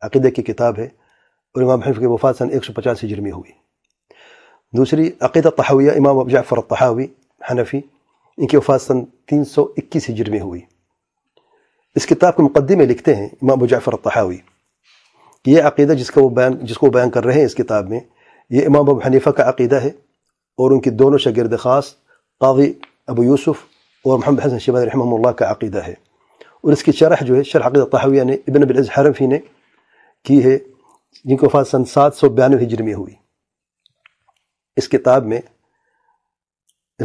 عقیدے 0.01 0.31
کی 0.31 0.43
کتاب 0.43 0.73
ہے 0.77 0.85
اور 0.85 1.61
امام 1.61 1.79
حنیف 1.79 1.99
کے 1.99 2.07
وفات 2.07 2.37
سن 2.37 2.49
ایک 2.49 2.65
سو 2.65 2.73
پچاسی 2.73 3.07
جرمی 3.07 3.31
ہوئی۔ 3.31 3.51
دوسری، 4.77 5.11
عقیدہ 5.19 5.47
تحویہ 5.47 5.91
امام 5.91 6.19
ابو 6.19 6.29
جعفر 6.29 6.57
الطحاوی 6.57 7.07
حنفی، 7.51 7.81
ان 8.37 8.47
کی 8.47 8.57
وفات 8.57 8.81
سن 8.81 9.05
تین 9.05 9.43
سو 9.43 9.73
اکیس 9.77 10.09
ہجری 10.09 10.31
میں 10.31 10.39
ہوئی۔ 10.39 10.61
اس 11.95 12.05
کتاب 12.05 12.35
کے 12.35 12.43
مقدمے 12.43 12.75
میں 12.75 12.85
لکھتے 12.85 13.15
ہیں 13.15 13.25
امام 13.25 13.51
ابو 13.51 13.65
جعفر 13.65 13.93
الطحاوی۔ 13.93 14.37
کہ 15.45 15.51
یہ 15.51 15.61
عقیدہ 15.61 15.93
جس 15.93 16.11
کا 16.11 16.21
وہ 16.21 16.29
بیان 16.29 16.53
جس 16.53 16.77
کو 16.77 16.87
وہ 16.87 16.91
بیان 16.91 17.09
کر 17.09 17.25
رہے 17.25 17.33
ہیں 17.33 17.45
اس 17.45 17.55
کتاب 17.55 17.89
میں، 17.89 17.99
یہ 18.49 18.65
امام 18.65 18.89
ابو 18.89 18.99
حنیفہ 19.07 19.29
کا 19.29 19.49
عقیدہ 19.49 19.75
ہے 19.75 19.87
اور 20.57 20.71
ان 20.71 20.81
کی 20.81 20.89
دونوں 20.89 21.17
شاگرد 21.17 21.59
خاص، 21.59 21.93
قاضی 22.39 22.73
ابو 23.07 23.23
یوسف 23.23 23.65
اور 24.05 24.19
محمد 24.19 24.45
حسن 24.45 24.59
شیبان 24.59 24.83
رحمہ 24.83 25.15
اللہ 25.15 25.27
کا 25.27 25.51
عقیدہ 25.51 25.81
ہے۔ 25.87 25.93
اور 26.61 26.73
اس 26.73 26.83
کی 26.83 26.91
شرح 26.91 27.15
جو 27.21 27.35
ہے، 27.35 27.43
شرح 27.43 27.67
عقیدہ 27.67 27.85
طحاویہ 27.85 28.23
نے، 28.23 28.33
ابن 28.33 28.61
بالعز 28.61 28.89
حرفی 28.97 29.25
نے 29.25 29.39
کی 30.23 30.45
ہے، 30.45 30.57
جن 31.25 31.37
کو 31.37 31.45
وفات 31.45 31.67
سن 31.67 31.85
سات 31.85 32.15
سو 32.15 32.29
بیانوے 32.29 32.63
ہجری 32.63 32.83
میں 32.83 32.93
ہوئی۔ 32.93 33.13
اس 34.75 34.89
کتاب 34.89 35.25
میں 35.25 35.41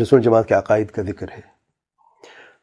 رسول 0.02 0.22
جماعت 0.22 0.48
کے 0.48 0.54
عقائد 0.54 0.88
کا 0.88 1.02
ذکر 1.02 1.26
ہے۔ 1.30 1.40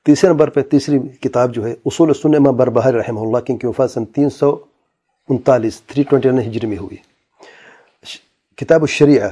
تیسرے 0.05 0.29
نمبر 0.29 0.49
پہ 0.49 0.61
تیسری 0.61 0.99
کتاب 0.99 1.53
جو 1.53 1.65
ہے، 1.67 1.75
اصول 1.85 2.11
امام 2.23 2.55
بربہر 2.55 2.93
رحمہ 2.93 3.19
اللہ 3.19 3.37
کی 3.37 3.67
وفات 3.67 3.91
سن 3.91 4.05
تین 4.05 4.29
سو 4.29 4.72
انتالیس، 5.29 5.81
تھری 5.81 6.03
ٹوئنٹی 6.03 6.29
نائن 6.29 6.47
ہجری 6.49 6.67
میں 6.67 6.77
ہوئی۔ 6.77 6.97
کتاب 8.55 8.81
الشریعہ، 8.81 9.29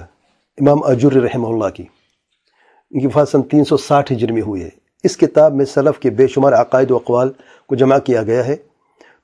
امام 0.58 0.84
اجر 0.84 1.12
رحمہ 1.12 1.48
اللہ 1.48 1.70
کی۔ 1.70 1.84
ان 2.92 3.00
کی 3.00 3.08
وفات 3.08 3.30
سن 3.30 3.42
تین 3.42 3.64
سو 3.64 3.78
ساٹھ 3.78 4.12
ہجری 4.12 4.34
میں 4.34 4.42
ہوئی 4.42 4.64
ہے۔ 4.64 4.70
اس 5.04 5.18
کتاب 5.18 5.54
میں 5.54 5.66
سلف 5.66 6.00
کے 6.00 6.10
بے 6.10 6.28
شمار 6.28 6.54
عقائد 6.54 6.92
و 6.92 6.96
اقوال 6.96 7.32
کو 7.68 7.76
جمع 7.76 7.98
کیا 7.98 8.24
گیا 8.24 8.46
ہے۔ 8.48 8.56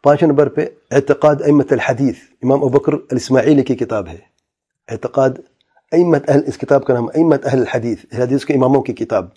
پانچویں 0.03 0.29
نمبر 0.29 0.49
پہ، 0.49 0.65
اعتقاد 0.91 1.35
امت 1.47 1.73
الحدیث، 1.73 2.15
امام 2.43 2.63
ابکر 2.63 2.93
الاسماعیلی 2.93 3.63
کی 3.63 3.75
کتاب 3.75 4.07
ہے۔ 4.07 4.17
اعتقاد 4.87 5.29
امت 5.91 6.29
اہل، 6.29 6.41
اس 6.47 6.57
کتاب 6.57 6.85
کا 6.85 6.93
نام 6.93 7.07
امت 7.15 7.45
اہل 7.45 7.59
الحدیث، 7.59 8.05
حدیث 8.19 8.45
کے 8.45 8.53
اماموں 8.53 8.81
کی 8.81 8.93
کتاب 8.93 9.27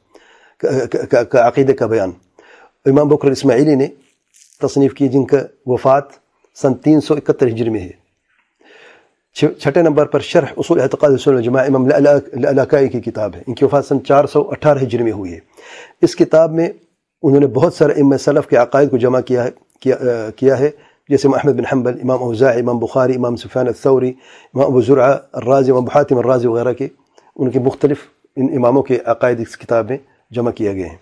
کا 1.31 1.49
عقیدے 1.49 1.73
کا 1.73 1.87
بیان۔ 1.87 2.11
امام 2.87 3.09
بکر 3.09 3.27
الاسماعیلی 3.27 3.75
نے 3.75 3.87
تصنیف 4.63 4.95
کی 4.95 5.09
جن 5.09 5.25
کا 5.27 5.39
وفات 5.67 6.05
سن 6.63 6.75
تین 6.75 7.01
سو 7.01 7.15
اکہتر 7.15 7.47
ہجری 7.47 7.71
میں 7.71 7.81
ہے۔ 7.81 7.99
چھٹے 9.37 9.83
نمبر 9.83 10.07
پر 10.07 10.21
شرح 10.21 10.53
اصول 10.57 10.81
اعتقاد 10.81 11.11
رسول 11.11 11.37
الجماع 11.37 11.65
امام 11.65 11.85
علاقائی 12.49 12.89
کی 12.89 13.01
کتاب 13.01 13.35
ہے۔ 13.37 13.43
ان 13.47 13.55
کی 13.55 13.65
وفات 13.65 13.85
سن 13.85 14.05
چار 14.05 14.25
سو 14.25 14.49
اٹھارہ 14.51 14.79
ہجری 14.83 15.03
میں 15.03 15.13
ہوئی 15.13 15.33
ہے۔ 15.33 15.39
اس 16.03 16.17
کتاب 16.17 16.53
میں 16.53 16.69
انہوں 17.23 17.41
نے 17.41 17.47
بہت 17.47 17.75
سارے 17.75 18.01
ام 18.01 18.17
صلف 18.17 18.47
کے 18.49 18.57
عقائد 18.57 18.91
کو 18.91 18.97
جمع 18.97 19.21
کیا 19.21 19.45
ہے 19.45 19.51
کیا 20.37 20.59
ہے۔ 20.59 20.71
جیسے 21.09 21.29
محمد 21.29 21.53
بن 21.53 21.67
حنبل، 21.67 21.99
امام 22.03 22.23
اوزاع، 22.23 22.53
امام 22.55 22.79
بخاری، 22.79 23.15
امام 23.17 23.37
سفیان 23.37 23.67
الثوری، 23.67 24.13
امام 24.55 24.67
ابو 24.67 24.81
زرعہ 24.81 25.17
الرازی، 25.33 25.71
امام 25.71 25.85
بحاتم 25.85 26.19
الرازی 26.19 26.47
وغیرہ 26.47 26.73
کے 26.73 26.89
ان 27.37 27.51
کے 27.51 27.59
مختلف 27.59 27.99
ان 28.37 28.47
اماموں 28.57 28.83
کے 28.83 28.99
عقائد 29.05 29.41
اس 29.41 29.57
کتاب 29.59 29.91
میں 29.91 29.99
جمع 30.31 30.51
کیا 30.51 30.73
گئے 30.73 30.89
ہیں 30.89 30.97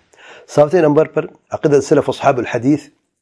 ساتویں 0.47 0.81
نمبر 0.81 1.05
پر 1.05 1.25
عقد 1.51 1.73
الصلف 1.73 2.09
اصحاب 2.09 2.37
الحدیث 2.37 2.79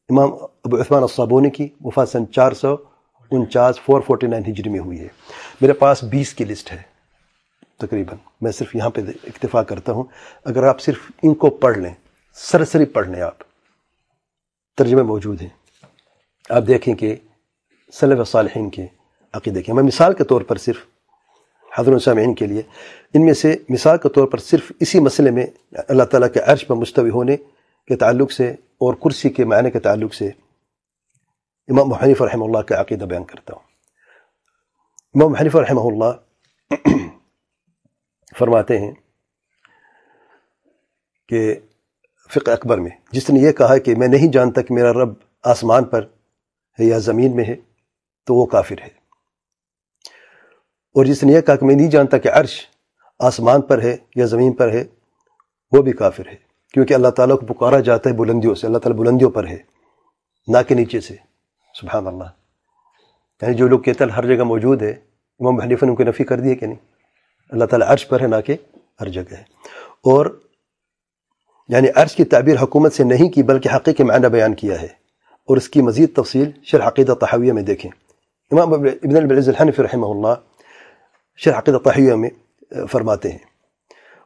امام 0.10 0.34
ابو 0.64 0.82
عثمان 0.82 1.02
الصابونی 1.02 1.50
کی 1.50 1.68
وفات 1.84 2.10
سن 2.10 2.32
چار 2.32 2.52
سو 2.52 2.76
انچاس 3.32 3.80
فور 3.80 4.02
فورٹی 4.02 4.28
نائن 4.28 4.44
ہجری 4.52 4.70
میں 4.70 4.80
ہوئی 4.80 5.00
ہے۔ 5.00 5.08
میرے 5.62 5.74
پاس 5.74 6.04
بیس 6.04 6.34
کی 6.34 6.46
لسٹ 6.46 6.72
ہے، 6.72 6.82
تقریباً۔ 7.78 8.18
میں 8.42 8.52
صرف 8.52 8.76
یہاں 8.76 8.90
پہ 8.90 9.02
اکتفا 9.24 9.64
کرتا 9.64 9.92
ہوں۔ 9.92 10.04
اگر 10.46 10.64
آپ 10.64 10.82
صرف 10.82 11.12
ان 11.24 11.34
کو 11.34 11.50
پڑھ 11.50 11.78
لیں، 11.78 11.94
سرسری 12.34 12.86
پڑھ 12.86 13.08
لیں 13.08 13.22
آپ۔ 13.22 13.34
ترجمے 14.78 15.02
موجود 15.02 15.42
ہیں۔ 15.42 15.50
آپ 16.50 16.64
دیکھیں 16.68 16.96
کہ 16.96 17.16
صلی 17.94 18.16
صالحین 18.28 18.70
کے 18.70 18.88
عقیدے 19.34 19.62
کے۔ 19.62 19.74
میں 19.74 19.84
مثال 19.84 20.14
کے 20.14 20.24
طور 20.24 20.42
پر 20.42 20.56
صرف 20.56 20.78
حضر 21.78 21.94
السامعین 21.94 22.34
کے 22.34 22.48
لیے، 22.48 22.62
ان 23.14 23.26
میں 23.26 23.34
سے 23.34 23.56
مثال 23.70 23.98
کے 23.98 24.10
طور 24.10 24.28
پر 24.28 24.38
صرف 24.38 24.72
اسی 24.80 25.00
مسئلے 25.00 25.32
میں 25.32 25.46
اللہ 25.72 26.04
تعالیٰ 26.04 26.32
کے 26.34 26.40
عرش 26.40 26.68
پر 26.68 26.76
مستوی 26.76 27.10
ہونے 27.10 27.38
کے 27.88 27.96
تعلق 27.96 28.32
سے 28.32 28.52
اور 28.52 28.94
کرسی 28.94 29.30
کے 29.30 29.46
معنی 29.46 29.72
کے 29.72 29.80
تعلق 29.80 30.14
سے 30.14 30.28
امام 31.68 31.94
حنیف 31.94 32.22
رحمہ 32.22 32.46
اللہ 32.46 32.58
کا 32.58 32.82
عقیدہ 32.82 33.06
بیان 33.06 33.24
کرتا 33.24 33.54
ہوں۔ 33.54 33.64
امام 35.14 35.34
حنیف 35.34 35.56
رحمہ 35.56 35.80
اللہ 35.80 36.12
فرماتے 38.40 38.80
ہیں 38.80 38.92
کہ 41.28 41.56
فقہ 42.34 42.52
اکبر 42.52 42.78
میں، 42.78 42.92
جس 43.12 43.30
نے 43.30 43.40
یہ 43.40 43.52
کہا 43.52 43.78
کہ 43.78 43.96
میں 43.96 44.08
نہیں 44.08 44.32
جانتا 44.32 44.62
کہ 44.62 44.74
میرا 44.74 44.94
رب 44.94 45.14
آسمان 45.44 45.84
پر 45.84 46.04
ہے 46.80 46.86
یا 46.86 46.98
زمین 46.98 47.36
میں 47.36 47.46
ہے، 47.46 47.56
تو 48.26 48.36
وہ 48.36 48.46
کافر 48.46 48.82
ہے۔ 48.82 48.90
اور 50.96 51.06
جس 51.06 51.24
نے 51.24 51.34
یہ 51.34 51.42
کہا 51.42 51.56
کہ 51.56 51.66
میں 51.66 51.76
نہیں 51.76 51.90
جانتا 51.90 52.18
کہ 52.18 52.30
عرش 52.30 52.68
آسمان 53.20 53.62
پر 53.62 53.82
ہے 53.82 53.98
یا 54.16 54.26
زمین 54.26 54.54
پر 54.54 54.74
ہے، 54.74 54.84
وہ 55.72 55.82
بھی 55.82 55.92
کافر 55.92 56.28
ہے۔ 56.28 56.47
کیونکہ 56.74 56.94
اللہ 56.94 57.08
تعالیٰ 57.08 57.40
کو 57.40 57.46
پکارا 57.46 57.80
جاتا 57.80 58.10
ہے 58.10 58.16
بلندیوں 58.16 58.56
سے، 58.56 58.68
اللہ 58.68 58.78
تعالیٰ 58.78 59.00
بلندیوں 59.00 59.32
پر 59.32 59.48
ہے، 59.48 59.58
نہ 60.48 60.58
کہ 60.68 60.76
نیچے 60.76 61.02
سے۔ 61.02 61.16
سبحان 61.82 62.08
اللہ۔ 62.08 62.24
یعنی 63.42 63.54
جو 63.54 63.68
لوگ 63.68 63.80
کہتے 63.80 64.04
ہیں 64.04 64.12
ہر 64.12 64.36
جگہ 64.36 64.44
موجود 64.44 64.82
ہے، 64.82 64.92
امام 65.40 65.60
حنیفہ 65.60 65.86
نے 65.86 65.92
ان 65.92 65.98
کو 65.98 66.04
نفی 66.04 66.24
کر 66.24 66.40
دی 66.40 66.50
ہے 66.50 66.56
کہ 66.56 66.66
نہیں؟ 66.66 66.78
اللہ 67.50 67.66
تعالیٰ 67.66 67.88
عرش 67.88 68.08
پر 68.08 68.22
ہے، 68.22 68.28
نہ 68.28 68.36
کہ 68.46 68.56
ہر 69.02 69.10
جگہ 69.10 69.32
ہے۔ 69.32 69.44
اور 70.04 70.40
یعنی 71.68 71.88
عرش 71.96 72.16
کی 72.16 72.24
تعبیر 72.24 72.56
حکومت 72.62 72.94
سے 72.94 73.04
نہیں 73.04 73.30
کی، 73.30 73.44
بلکہ 73.44 73.70
حقیقی 73.76 74.04
معنی 74.04 74.30
بیان 74.30 74.56
کیا 74.56 74.82
ہے۔ 74.82 75.08
اور 75.44 75.58
اس 75.58 75.70
کی 75.70 75.82
مزید 75.82 76.16
تفصیل 76.16 76.52
شرح 76.64 76.88
عقیدہ 76.88 77.12
تحویہ 77.12 77.54
میں 77.54 77.64
دیکھیں۔ 77.64 77.92
امام 78.52 78.74
ابن 78.74 79.16
البلز 79.16 79.50
الحنفی 79.50 79.84
رحمہ 79.84 80.06
اللہ 80.06 80.34
شرح 81.38 81.58
عقیدہ 81.58 81.78
تحویہ 81.78 82.14
میں 82.14 82.30
فرماتے 82.92 83.32
ہیں۔ 83.32 83.47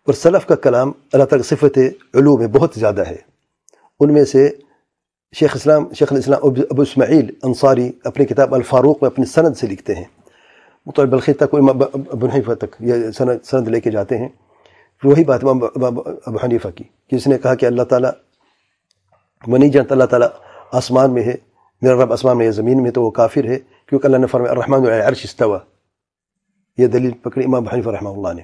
اور 0.06 0.14
سلف 0.14 0.48
کا 0.48 0.56
کلام 0.56 0.92
اللہ 1.14 1.26
تعالیٰ 1.26 1.46
صفت 1.46 1.78
علوم 2.14 2.40
میں 2.40 2.48
بہت 2.48 2.74
زیادہ 2.76 3.02
ہے۔ 3.02 3.16
ان 4.00 4.14
میں 4.14 4.26
سے 4.26 4.50
شیخ 5.36 5.56
اسلام، 5.56 5.94
شیخ 5.94 6.14
الاسلام 6.14 6.40
ابو 6.44 6.82
اسماعیل 6.82 7.32
انصاری 7.44 7.92
اپنی 8.04 8.26
کتاب 8.26 8.56
الفاروق 8.56 9.04
میں 9.04 9.10
اپنی 9.10 9.26
سند 9.26 9.58
سے 9.58 9.68
لکھتے 9.68 9.96
ہیں۔ 9.96 10.04
مطلب 10.86 11.10
بلخی 11.10 11.34
تک 11.34 11.54
ابو 11.54 12.28
حنیفہ 12.28 12.52
تک 12.52 12.76
یہ 12.80 13.12
سند 13.18 13.46
سند 13.46 13.68
لے 13.68 13.80
کے 13.80 13.92
جاتے 13.92 14.18
ہیں۔ 14.18 14.30
وہی 15.04 15.24
بات 15.24 15.44
ابو 15.44 16.38
حنیفہ 16.44 16.68
کی 16.68 16.84
جس 17.12 17.28
نے 17.28 17.38
کہا 17.38 17.56
کہ 17.56 17.66
اللہ 17.66 17.84
تعالیٰ 17.84 18.12
وہ 19.48 19.58
نہیں 19.58 19.70
جانتا 19.70 19.96
اللہ 19.96 20.06
تعالیٰ 20.06 20.28
آسمان 20.72 21.14
میں 21.14 21.24
ہے، 21.24 21.36
میرا 21.82 22.04
رب 22.04 22.14
آسمان 22.14 22.38
میں 22.38 22.46
ہے 22.46 22.52
زمین 22.52 22.84
میں 22.84 22.92
تو 22.92 23.04
وہ 23.04 23.12
کافر 23.12 23.46
ہے۔ 23.46 23.60
کیونکہ 23.86 24.06
اللہ 24.08 24.18
نے 24.18 24.28
فرمایا، 24.28 24.52
الرحمن 24.52 24.88
عرش 25.08 25.24
استوا 25.24 25.58
یہ 26.78 26.88
دلیل 26.88 27.12
پکڑی 27.12 27.46
امام 27.46 27.68
حنیفہ 27.68 27.90
رحمہ 27.90 28.10
اللہ 28.10 28.34
نے۔ 28.34 28.44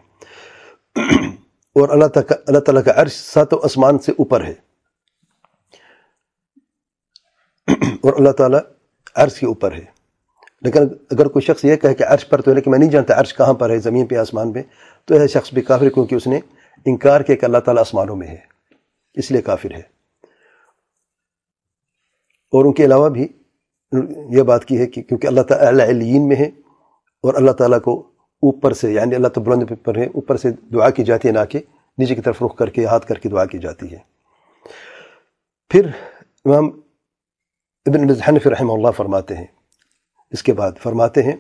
اور 1.78 1.90
اللہ 1.90 2.06
تعالیٰ 2.06 2.38
اللہ 2.48 2.60
تعالیٰ 2.60 2.84
کا 2.84 2.92
عرش 2.96 3.12
سات 3.12 3.54
و 3.54 3.60
اسمان 3.64 4.00
سے 4.00 4.12
اوپر 4.12 4.44
ہے۔ 4.44 4.54
اور 8.04 8.14
اللہ 8.14 8.32
تعالیٰ 8.32 8.60
عرش 9.16 9.40
کے 9.40 9.46
اوپر 9.46 9.72
ہے۔ 9.72 9.86
لیکن 10.62 10.80
اگر 11.12 11.28
کوئی 11.28 11.46
شخص 11.46 11.66
یہ 11.66 11.76
کہے 11.76 11.94
کہ 11.94 12.04
عرش 12.04 12.30
پر 12.30 12.42
تو 12.42 12.52
ہے، 12.52 12.56
لیکن 12.56 12.72
میں 12.72 12.80
نہیں 12.80 12.90
جانتا 12.90 13.20
عرش 13.20 13.36
کہاں 13.36 13.54
پر 13.54 13.70
ہے، 13.70 13.78
زمین 13.78 14.08
پہ، 14.08 14.16
آسمان 14.16 14.54
پہ، 14.54 14.62
تو 15.06 15.14
ایسا 15.14 15.40
شخص 15.40 15.54
بھی 15.54 15.62
کافر 15.62 15.90
کیونکہ 15.90 16.16
اس 16.16 16.28
نے 16.28 16.40
انکار 16.86 17.22
کیا 17.22 17.36
کہ 17.36 17.46
اللہ 17.46 17.58
تعالیٰ 17.58 17.82
آسمانوں 17.82 18.16
میں 18.16 18.28
ہے۔ 18.28 18.38
اس 19.14 19.32
لیے 19.32 19.42
کافر 19.42 19.72
ہے۔ 19.72 19.98
اور 22.52 22.66
ان 22.66 22.74
کے 22.74 22.86
علاوہ 22.86 23.10
بھی 23.10 23.28
یہ 24.30 24.42
بات 24.42 24.66
کی 24.66 24.78
ہے 24.78 24.88
کہ 24.88 25.02
کیونکہ 25.02 25.28
اللہ 25.28 25.42
تعالیٰ 25.42 25.88
علین 25.88 26.28
میں 26.28 26.36
ہے 26.36 26.48
اور 27.24 27.34
اللہ 27.34 27.52
تعالیٰ 27.52 27.82
کو 27.82 28.12
اوپر 28.42 28.74
سے 28.74 28.94
یعنی 28.94 29.16
اللہ 29.16 29.28
تو 29.28 29.42
بلند 29.42 29.64
پر 29.84 29.98
ہے، 29.98 30.06
اوپر 30.06 30.38
سے 30.38 30.52
دعا 30.52 30.90
کی 30.90 31.04
جاتی 31.04 31.28
ہے 31.28 31.34
نہ 31.34 31.40
کہ 31.50 31.60
نیچے 31.98 32.16
کی 32.16 32.22
طرف 32.22 32.44
رخ 32.44 32.56
کر 32.56 32.70
کے، 32.70 32.86
ہاتھ 32.86 33.08
کر 33.08 33.16
کے 33.16 33.30
دعا 33.30 33.46
کی 33.46 33.58
جاتی 33.58 33.92
ہے۔ 33.92 33.98
پھر 35.70 35.88
امام 36.46 36.66
ابن 37.86 38.10
حنف 38.10 38.48
رحمہ 38.48 38.74
اللہ 38.74 38.92
فرماتے 38.92 39.36
ہیں۔ 39.36 39.46
اس 40.32 40.44
کے 40.44 40.54
بعد 40.54 40.72
فرماتے 40.84 41.24
ہیں، 41.24 41.36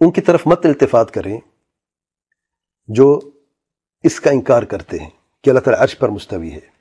ان 0.00 0.10
کی 0.10 0.20
طرف 0.20 0.46
مت 0.46 0.66
التفات 0.66 1.10
کریں 1.10 1.40
جو 2.88 3.20
اس 4.02 4.20
کا 4.20 4.30
انکار 4.30 4.62
کرتے 4.62 4.98
ہیں 4.98 5.10
کہ 5.42 5.50
اللہ 5.50 5.60
تعالیٰ 5.60 5.82
عرش 5.82 5.98
پر 5.98 6.08
مستوی 6.08 6.52
ہے۔ 6.52 6.74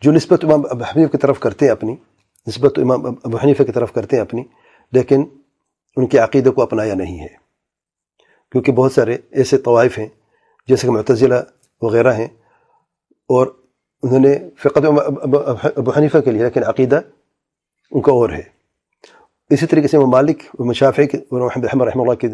جو 0.00 0.12
نسبت 0.12 0.44
امام 0.44 0.62
ابو 0.70 0.84
حنیف 0.84 1.12
کی 1.12 1.18
طرف 1.18 1.40
کرتے 1.40 1.64
ہیں 1.64 1.72
اپنی، 1.72 1.96
نسبت 2.46 2.78
امام 2.78 3.06
ابو 3.06 3.36
حنیفہ 3.36 3.62
کی 3.62 3.72
طرف 3.72 3.92
کرتے 3.92 4.16
ہیں 4.16 4.20
اپنی، 4.20 4.44
لیکن 4.92 5.24
ان 5.96 6.06
کے 6.06 6.18
عقیدے 6.18 6.50
کو 6.50 6.62
اپنایا 6.62 6.94
نہیں 6.94 7.20
ہے۔ 7.20 7.46
کیونکہ 8.52 8.72
بہت 8.72 8.92
سارے 8.92 9.16
ایسے 9.30 9.58
طوائف 9.58 9.98
ہیں، 9.98 10.06
جیسے 10.68 10.86
کہ 10.86 10.92
معتزلہ 10.92 11.34
وغیرہ 11.82 12.12
ہیں، 12.12 12.26
اور 13.28 13.46
انہوں 14.02 14.18
نے 14.18 14.38
فقط 14.58 14.84
ابو 15.76 15.90
حنیفہ 15.90 16.18
کے 16.18 16.30
لیے، 16.30 16.42
لیکن 16.42 16.64
عقیدہ 16.64 17.00
ان 17.90 18.00
کا 18.00 18.12
اور 18.12 18.30
ہے۔ 18.30 18.42
اسی 19.50 19.66
طریقے 19.66 19.88
سے 19.88 19.98
مالک 19.98 20.42
مشافع 20.58 21.02
رحمہ 21.32 21.84
رحمہ 21.84 22.02
اللہ 22.02 22.14
کے 22.14 22.28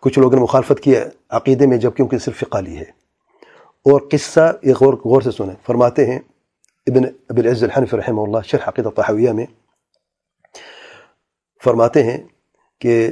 کچھ 0.00 0.18
لوگوں 0.18 0.36
نے 0.36 0.42
مخالفت 0.42 0.80
کی 0.80 0.94
عقیدے 1.30 1.66
میں، 1.66 1.76
جبکہ 1.76 2.02
ان 2.02 2.08
کی 2.08 2.18
صرف 2.18 2.38
فقالی 2.38 2.76
ہے۔ 2.76 2.98
اور 3.78 4.00
قصہ 4.10 4.52
یہ 4.62 4.74
غور 4.80 4.94
غور 4.94 5.22
سے 5.22 5.30
سنیں۔ 5.30 5.54
فرماتے 5.66 6.06
ہیں 6.06 6.18
ابن 6.86 7.04
ابن 7.28 7.38
العز 7.38 7.64
الحنف 7.64 7.94
رحمہ 7.94 8.20
اللہ، 8.20 8.38
شرح 8.44 8.68
عقیدہ 8.68 8.88
طحویہ 8.88 9.30
میں۔ 9.30 9.46
فرماتے 11.64 12.02
ہیں 12.02 12.18
کہ 12.80 13.08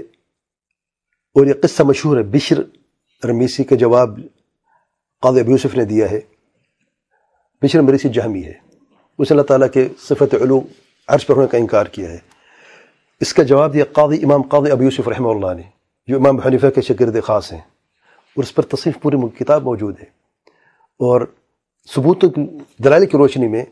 اور 1.35 1.47
یہ 1.47 1.53
قصہ 1.63 1.83
مشہور 1.83 2.17
ہے، 2.17 2.23
بشر 2.23 2.61
رمیسی 3.27 3.65
کا 3.65 3.77
جواب 3.77 4.21
قاضی 5.21 5.41
ابو 5.41 5.51
یوسف 5.51 5.75
نے 5.75 5.85
دیا 5.85 6.11
ہے۔ 6.11 6.21
بشر 7.63 7.81
مریسی 7.81 8.09
جہمی 8.09 8.45
ہے۔ 8.45 8.55
اس 9.19 9.31
اللہ 9.31 9.43
تعالیٰ 9.43 9.71
کے 9.71 9.89
صفت 9.99 10.35
علو 10.43 10.61
عرش 11.09 11.27
پر 11.27 11.37
ہونے 11.37 11.47
کا 11.47 11.59
انکار 11.59 11.87
کیا 11.87 12.11
ہے۔ 12.11 12.19
اس 13.21 13.35
کا 13.35 13.43
جواب 13.43 13.75
دیا 13.75 13.85
قاضی، 13.93 14.25
امام 14.25 14.43
قاضی 14.43 14.71
ابو 14.71 14.83
یوسف 14.83 15.09
رحمہ 15.09 15.29
اللہ 15.29 15.63
نے۔ 15.63 15.63
جو 16.07 16.17
امام 16.17 16.41
حنیفہ 16.41 16.67
کے 16.67 16.81
شگرد 16.81 17.23
خاص 17.25 17.53
ہیں۔ 17.53 17.61
اور 17.61 18.43
اس 18.43 18.55
پر 18.55 18.63
تصریف 18.63 18.99
پوری 19.03 19.45
کتاب 19.45 19.63
موجود 19.63 19.99
ہے۔ 19.99 20.07
اور 20.99 21.21
ثبوتوں 21.95 22.31
کی 22.31 22.47
دلائل 22.85 23.07
کی 23.07 23.19
روشنی 23.19 23.49
میں 23.49 23.65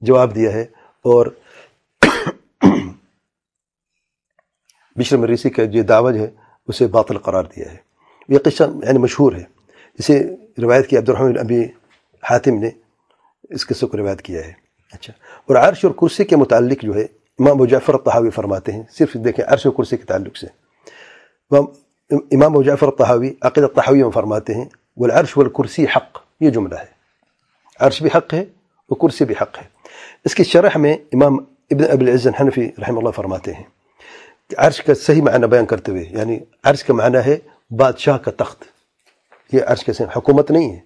جواب 0.00 0.34
دیا 0.34 0.52
ہے۔ 0.52 0.62
اور 1.02 1.26
بشر 4.99 5.17
مریسی 5.17 5.49
کا 5.49 5.63
جو 5.65 5.83
دعوج 5.83 6.17
ہے 6.17 6.29
اسے 6.69 6.87
باطل 6.87 7.17
قرار 7.19 7.43
دیا 7.55 7.71
ہے 7.71 7.77
یہ 8.29 8.39
قصہ 8.45 8.63
یعنی 8.83 8.99
مشہور 8.99 9.33
ہے 9.33 9.43
جسے 9.99 10.21
روایت 10.57 10.87
کی 10.87 10.97
عبدالرحمن 10.97 11.37
ابی 11.39 11.61
حاتم 12.23 12.59
نے 12.59 12.69
اس 13.49 13.65
قصے 13.67 13.87
کو 13.87 13.97
روایت 13.97 14.21
کیا 14.21 14.45
ہے 14.45 14.53
اچھا 14.93 15.13
اور 15.47 15.55
عرش 15.57 15.85
اور 15.85 15.93
کرسی 15.93 16.25
کے 16.25 16.35
متعلق 16.35 16.83
جو 16.83 16.95
ہے 16.95 17.03
امام 17.03 17.51
ابو 17.51 17.65
جعفر 17.65 17.93
الطحاوی 17.93 18.29
فرماتے 18.29 18.71
ہیں 18.71 18.83
صرف 18.89 19.13
دیکھیں 19.25 19.43
عرش 19.45 19.65
اور 19.65 19.73
کرسی 19.73 19.97
کے 19.97 20.05
تعلق 20.05 20.37
سے 20.37 20.47
امام 21.51 22.45
ابو 22.45 22.63
جعفر 22.63 22.87
الطحاوی 22.87 23.31
عقید 23.41 23.63
الطحاوی 23.63 24.03
میں 24.03 24.11
فرماتے 24.11 24.53
ہیں 24.53 24.65
والعرش 24.97 25.37
والکرسی 25.37 25.85
حق 25.95 26.19
یہ 26.41 26.49
جملہ 26.49 26.75
ہے 26.75 26.93
عرش 27.79 28.01
بھی 28.01 28.09
حق 28.15 28.33
ہے 28.33 28.39
اور 28.39 28.97
کرسی 28.99 29.25
بھی 29.25 29.35
حق 29.41 29.57
ہے 29.57 29.67
اس 30.25 30.35
کی 30.35 30.43
شرح 30.43 30.77
میں 30.77 30.93
امام 31.13 31.37
ابن 31.71 31.83
ابی 31.83 32.05
العز 32.05 32.27
حنفی 32.39 32.69
رحمہ 32.79 33.09
عرش 34.58 34.82
کا 34.82 34.94
صحیح 34.94 35.22
معنی 35.22 35.46
بیان 35.46 35.66
کرتے 35.66 35.92
ہوئے 35.92 36.02
یعنی 36.02 36.38
عرش 36.64 36.84
کا 36.84 36.94
معنی 36.94 37.18
ہے 37.26 37.38
بادشاہ 37.70 38.16
کا 38.18 38.30
تخت۔ 38.30 38.64
یہ 39.52 39.60
عرش 39.66 39.84
کے 39.84 39.92
حکومت 40.16 40.50
نہیں 40.50 40.76
ہے۔ 40.76 40.80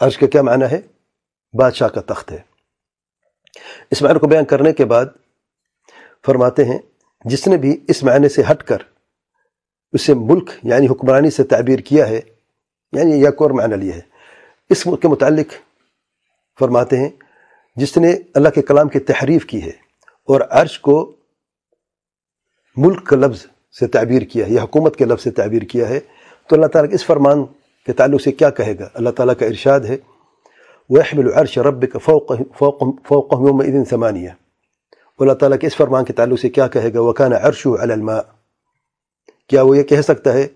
عرش 0.00 0.18
کا 0.18 0.26
کیا 0.26 0.42
معنی 0.42 0.64
ہے؟ 0.70 0.80
بادشاہ 1.54 1.88
کا 1.88 2.00
تخت 2.00 2.32
ہے۔ 2.32 2.38
اس 3.90 4.02
معنی 4.02 4.18
کو 4.18 4.26
بیان 4.26 4.44
کرنے 4.44 4.72
کے 4.72 4.84
بعد 4.84 5.06
فرماتے 6.26 6.64
ہیں، 6.64 6.78
جس 7.24 7.48
نے 7.48 7.56
بھی 7.56 7.84
اس 7.88 8.02
معنی 8.02 8.28
سے 8.28 8.42
ہٹ 8.50 8.62
کر 8.62 8.76
اسے 9.92 10.14
ملک 10.14 10.50
یعنی 10.62 10.86
حکمرانی 10.86 11.30
سے 11.30 11.44
تعبیر 11.44 11.78
کیا 11.78 12.08
ہے 12.08 12.20
یعنی 12.92 13.20
یا 13.20 13.28
اور 13.28 13.50
معنی 13.50 13.76
لیا 13.76 13.94
ہے۔ 13.94 14.00
اس 14.70 14.84
کے 15.02 15.08
متعلق 15.08 15.54
فرماتے 16.58 16.98
ہیں، 16.98 17.08
جس 17.76 17.96
نے 17.96 18.16
اللہ 18.34 18.48
کے 18.48 18.62
کلام 18.62 18.88
کی 18.88 18.98
تحریف 18.98 19.46
کی 19.46 19.62
ہے 19.62 19.72
اور 20.28 20.40
عرش 20.50 20.78
کو 20.80 21.16
ملک 22.76 23.06
کا 23.06 23.16
لفظ 23.16 23.46
سے 23.78 23.86
تعبیر 23.86 24.22
کیا 24.22 24.46
ہے، 24.46 24.52
یا 24.52 24.62
حکومت 24.62 24.96
کے 24.96 25.04
لفظ 25.04 25.22
سے 25.22 25.30
تعبیر 25.30 25.62
کیا 25.62 25.88
ہے، 25.88 26.00
تو 26.48 26.56
اللہ 26.56 26.66
تعالیٰ 26.66 26.90
کے 26.90 26.94
اس 26.94 27.06
فرمان 27.06 27.44
کے 27.86 27.92
تعلق 27.92 28.22
سے 28.22 28.32
کیا 28.32 28.50
کہے 28.50 28.78
گا؟ 28.78 28.88
اللہ 28.94 29.10
تعالیٰ 29.10 29.34
کا 29.38 29.46
ارشاد 29.46 29.80
ہے، 29.80 29.96
وَيَحْمِلُ 30.90 31.34
عَرْشَ 31.34 31.60
رَبِّكَ 31.60 31.98
فَوْقَهُ 31.98 33.46
يَوْمَ 33.46 33.64
إِذٍ 33.64 33.84
ثَمَانِيَةً۔ 33.90 34.34
اللہ 35.18 35.32
تعالیٰ 35.32 35.58
کے 35.58 35.66
اس 35.66 35.76
فرمان 35.76 36.04
کے 36.04 36.12
تعلق 36.12 36.40
سے 36.40 36.48
کیا 36.48 36.68
کہے 36.68 36.94
گا؟ 36.94 37.00
وَكَانَ 37.00 37.34
عَرْشُ 37.34 37.80
عَلَى 37.80 37.92
الْمَاءِ۔ 37.92 38.20
کیا 39.48 39.62
وہ 39.62 39.78
یہ 39.78 39.82
کہہ 39.82 40.00
سکتا 40.00 40.32
ہے 40.32 40.48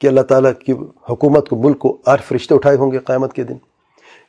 کہ 0.00 0.06
اللہ 0.06 0.20
تعالیٰ 0.20 0.52
کی 0.66 0.72
حکومت 1.10 1.48
کو، 1.48 1.56
ملک 1.56 1.78
کو 1.78 1.98
آٹھ 2.06 2.22
فرشتے 2.22 2.54
اٹھائے 2.54 2.76
ہوں 2.76 2.92
گے 2.92 2.98
قیامت 2.98 3.32
کے 3.32 3.42
دن؟ 3.42 3.56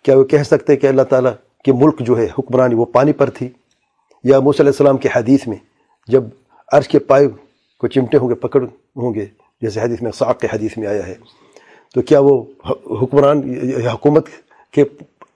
کیا 0.04 0.18
وہ 0.18 0.24
کہہ 0.24 0.44
سکتے 0.44 0.76
کہ 0.76 0.88
اللہ 0.88 1.02
تعالیٰ 1.02 1.32
کے 1.66 1.74
ملک 1.74 2.00
جو 2.00 2.18
ہے، 2.18 2.26
حکمرانی 2.26 2.76
وہ 2.76 2.86
پانی 2.86 3.14
پر 3.14 3.30
تھی؟ 3.30 3.50
یا 4.24 4.40
موسیٰ 4.40 4.60
علیہ 4.60 4.72
السلام 4.72 4.98
کے 4.98 5.10
حدیث 5.16 5.48
میں 5.48 5.58
جب 6.08 6.24
عرش 6.72 6.88
کے 6.88 7.00
پائے 7.00 7.28
کو 7.78 7.88
چمٹے 7.88 8.18
ہوں 8.18 8.30
گے، 8.30 8.36
پکڑ 8.36 8.64
ہوں 8.96 9.14
گے۔ 9.14 9.26
جیسے 9.62 9.82
حدیث 9.82 10.02
میں 10.02 10.12
صاحب 10.12 10.40
کے 10.40 10.48
حدیث 10.54 10.78
میں 10.78 10.88
آیا 10.88 11.08
ہے۔ 11.08 11.16
تو 11.96 12.02
کیا 12.02 12.20
وہ 12.20 12.44
حکمران، 13.02 13.42
یا 13.84 13.92
حکومت 13.92 14.28
کے 14.72 14.84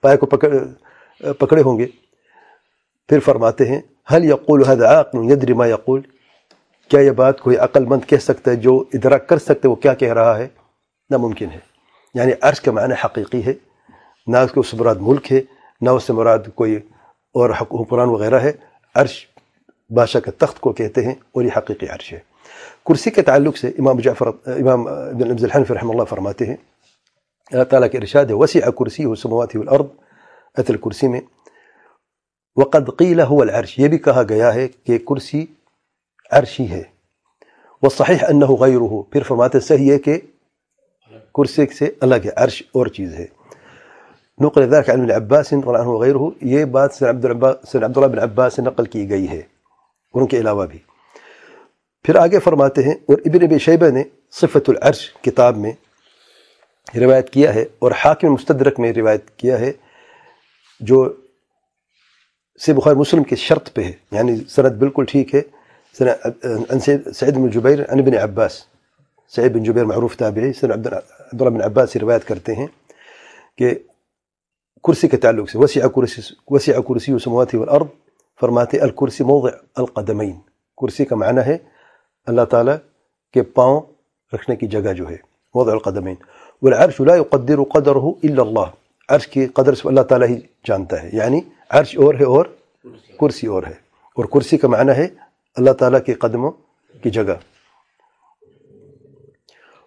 پائے 0.01 0.17
کو 0.17 0.25
پکڑ، 0.25 0.57
پکڑے 1.33 1.61
ہوں 1.61 1.79
گے؟ 1.79 1.85
پھر 3.09 3.19
فرماتے 3.19 3.65
ہیں 3.65 3.81
حل 4.13 4.25
یقول 4.25 4.63
حد 4.63 4.81
عقل 4.81 5.53
ما 5.53 5.67
یقول۔ 5.67 6.01
کیا 6.89 6.99
یہ 6.99 7.11
بات 7.11 7.41
کوئی 7.41 7.57
عقل 7.57 7.85
مند 7.85 8.09
کہہ 8.09 8.17
سکتا 8.17 8.51
ہے، 8.51 8.55
جو 8.55 8.83
ادراک 8.93 9.27
کر 9.27 9.37
سکتے 9.37 9.67
وہ 9.67 9.75
کیا 9.75 9.93
کہہ 9.93 10.13
رہا 10.13 10.37
ہے؟ 10.37 10.47
ناممکن 11.09 11.51
ہے۔ 11.51 11.59
یعنی 12.13 12.31
عرش 12.41 12.61
کا 12.61 12.71
معنی 12.71 12.93
حقیقی 13.03 13.45
ہے، 13.45 13.53
نہ 14.27 14.37
اس 14.37 14.51
کے 14.51 14.59
اس 14.59 14.73
مراد 14.73 14.95
ملک 14.99 15.31
ہے، 15.31 15.41
نہ 15.81 15.89
اس 15.89 16.03
سے 16.03 16.13
مراد 16.13 16.39
کوئی 16.55 16.75
اور 17.33 17.49
حکمران 17.61 18.09
وغیرہ 18.09 18.39
ہے۔ 18.39 18.51
عرش 18.95 19.27
بادشاہ 19.90 20.20
کے 20.20 20.30
تخت 20.38 20.60
کو 20.60 20.72
کہتے 20.72 21.04
ہیں 21.04 21.14
اور 21.32 21.44
یہ 21.44 21.56
حقیقی 21.56 21.88
عرش 21.88 22.12
ہے 22.12 22.18
کرسی 22.86 23.10
کے 23.10 23.22
تعلق 23.22 23.56
سے 23.56 23.68
امام 23.78 23.98
جعفر 24.00 24.26
امام 24.48 24.86
ابن 24.88 25.30
عبد 25.30 25.44
الحنف 25.44 25.70
رحمہ 25.70 25.92
اللہ 25.92 26.04
فرماتے 26.04 26.46
ہیں 26.46 26.56
اللہ 27.52 27.64
تعالیٰ 27.64 27.90
کے 27.90 27.98
ارشاد 27.98 28.26
ہے 28.26 28.34
وسیع 28.34 28.70
کرسی 28.78 29.06
و 29.06 29.14
سمواتی 29.16 29.58
والارض 29.58 29.86
ات 30.56 30.70
الکرسی 30.70 31.08
میں 31.08 31.20
وقد 32.56 32.88
قیل 32.98 33.20
هو 33.22 33.40
العرش 33.42 33.78
یہ 33.78 33.88
بھی 33.88 33.98
کہا 34.00 34.22
گیا 34.28 34.54
ہے 34.54 34.68
کہ 34.68 34.98
کرسی 35.08 35.44
عرشی 36.30 36.70
ہے 36.70 36.82
وہ 37.82 37.88
صحیح 37.90 38.24
انہ 38.28 38.44
غیر 38.60 38.80
ہو 38.86 39.02
پھر 39.04 39.22
فرماتے 39.22 39.60
صحیح 39.62 39.92
ہے 39.92 39.98
کہ 40.00 40.18
کرسی 41.34 41.66
سے 41.74 41.90
الگ 42.02 42.24
ہے 42.24 42.30
عرش 42.36 42.62
اور 42.72 42.86
چیز 42.92 43.14
ہے 43.14 43.26
نقل 44.40 44.62
ذلك 44.64 44.90
عن 44.90 45.00
ابن 45.00 45.10
عباس 45.12 45.52
رضي 45.52 45.62
الله 45.62 45.80
عنه 45.80 45.90
وغيره 45.90 46.32
یہ 46.42 46.64
بات 46.66 46.90
ان 50.15 50.28
کے 50.28 50.39
علاوہ 50.39 50.65
بھی۔ 50.65 50.80
پھر 52.06 52.15
آگے 52.15 52.39
فرماتے 52.39 52.84
ہیں، 52.84 52.93
اور 53.08 53.17
ابن 53.25 53.43
ابی 53.43 53.58
شیبہ 53.60 53.89
نے 53.89 54.04
صفت 54.32 54.69
العرش 54.69 55.10
کتاب 55.21 55.58
میں 55.58 55.71
روایت 56.95 57.30
کیا 57.30 57.54
ہے، 57.54 57.63
اور 57.80 57.91
حاکم 58.04 58.34
مستدرک 58.34 58.80
میں 58.80 58.91
روایت 58.93 59.30
کیا 59.38 59.60
ہے، 59.60 59.71
جو 60.82 60.97
سے 62.60 62.73
بخار 62.73 62.95
مسلم 62.95 63.23
کے 63.23 63.36
شرط 63.36 63.73
پہ 63.73 63.84
ہے۔ 63.84 63.91
یعنی 64.12 64.36
سند 64.49 64.78
بالکل 64.80 65.06
ٹھیک 65.10 65.36
ہے۔ 65.36 65.41
سعید 65.95 67.36
بن 67.36 67.49
جبیر 67.49 67.80
عن 67.91 67.99
ابن 67.99 68.17
عباس، 68.17 68.54
سعید 69.36 69.51
بن 69.54 69.63
جبیر 69.63 69.86
معروف 69.86 70.15
تابعی 70.17 70.51
سن 70.54 70.71
عبداللہ 70.71 71.49
بن 71.49 71.62
عباس 71.62 71.91
سے 71.91 71.99
روایت 71.99 72.28
کرتے 72.28 72.56
ہیں 72.56 72.67
کہ 73.58 73.73
کرسی 74.84 75.08
کے 75.08 75.17
تعلق 75.17 75.49
سے، 75.49 75.58
وسیع 75.58 75.88
کرسی 75.88 76.21
وسیع 76.51 76.80
کرسی 76.88 77.13
و 77.13 77.19
سمواتی 77.19 77.58
والارض 77.58 77.88
فرماتے 78.39 78.79
الکرسی 78.81 79.23
موضع 79.23 79.49
القدمین 79.75 80.33
کرسی 80.77 81.05
کا 81.05 81.15
معنی 81.15 81.41
ہے 81.45 81.57
اللہ 82.27 82.45
تعالیٰ 82.51 82.75
کے 83.33 83.41
پاؤں 83.55 83.81
رکھنے 84.33 84.55
کی 84.55 84.67
جگہ 84.67 84.93
جو 84.93 85.09
ہے 85.09 85.17
موضع 85.55 85.71
القدمین 85.71 86.15
والعرش 86.61 86.99
لا 87.01 87.15
يقدر 87.15 87.63
قدره 87.65 88.11
إلا 88.23 88.41
اللہ 88.41 88.67
عرش 89.09 89.27
کی 89.27 89.45
قدر 89.55 89.75
سے 89.75 89.87
اللہ 89.87 90.01
تعالیٰ 90.09 90.27
ہی 90.29 90.37
جانتا 90.65 91.01
ہے 91.01 91.09
یعنی 91.13 91.39
عرش 91.71 91.95
أور 91.97 92.13
ہے 92.15 92.25
أور 92.25 92.45
کرسی 93.19 93.47
أور 93.47 93.63
ہے 93.63 93.73
اور 94.17 94.25
کرسی 94.33 94.57
کا 94.57 94.67
معنی 94.67 94.97
ہے 94.97 95.07
اللہ 95.57 95.73
تعالیٰ 95.79 95.99
کے 96.05 96.13
قدموں 96.21 96.51
کی 97.03 97.09
جگہ 97.11 97.35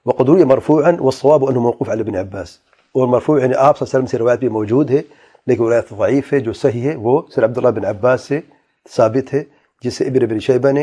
وقدوری 0.07 0.45
مرفوع 0.47 0.83
والصواب 0.83 1.45
أنه 1.45 1.61
موقوف 1.61 1.89
على 1.91 2.01
ابن 2.01 2.17
عباس. 2.17 2.59
اور 2.95 3.09
مرفوع 3.09 3.41
یعنی 3.41 3.55
آپ 3.57 3.79
صلی 3.79 3.85
اللہ 3.85 3.89
علیہ 3.89 3.99
وسلم 3.99 4.07
سے 4.07 4.19
روایت 4.19 4.39
بھی 4.39 4.49
موجود 4.51 4.91
ہے 4.91 5.03
لیکن 5.49 5.65
روایت 5.65 5.85
ضعیف 5.99 6.33
ہے، 6.33 6.41
جو 6.41 6.53
صحیح 6.53 6.91
ہے، 6.91 6.97
وہ 6.97 7.23
سر 7.35 7.45
عبداللہ 7.45 7.69
بن 7.69 7.85
عباس 7.85 8.21
سے 8.21 8.41
ثابت 8.97 9.35
ہے 9.35 9.45
جس 9.83 9.95
سے 9.95 10.05
ابن 10.05 10.23
ابن 10.23 10.39
شیبہ 10.39 10.71
نے 10.73 10.83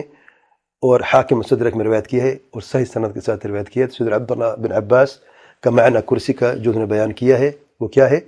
اور 0.82 1.00
حاکم 1.14 1.42
صدرک 1.42 1.76
میں 1.76 1.86
روایت 1.86 2.08
کی 2.08 2.22
ہے 2.22 2.30
اور 2.30 2.62
صحیح 2.62 2.86
صنعت 2.86 3.14
کے 3.14 3.22
ساتھ 3.22 3.46
روایت 3.46 3.70
کی 3.70 3.82
ہے۔ 3.82 3.88
صدر 3.88 4.16
عبداللہ 4.16 4.62
بن 4.62 4.72
عباس 4.72 5.20
کا 5.64 5.70
معنی 5.70 6.00
کرسی 6.08 6.34
کا 6.34 6.54
جو 6.54 6.72
انہوں 6.72 6.86
نے 6.86 6.94
بیان 6.94 7.14
کیا 7.14 7.40
ہے، 7.40 7.52
وہ 7.80 7.88
کیا 7.88 8.10
ہے؟ 8.10 8.20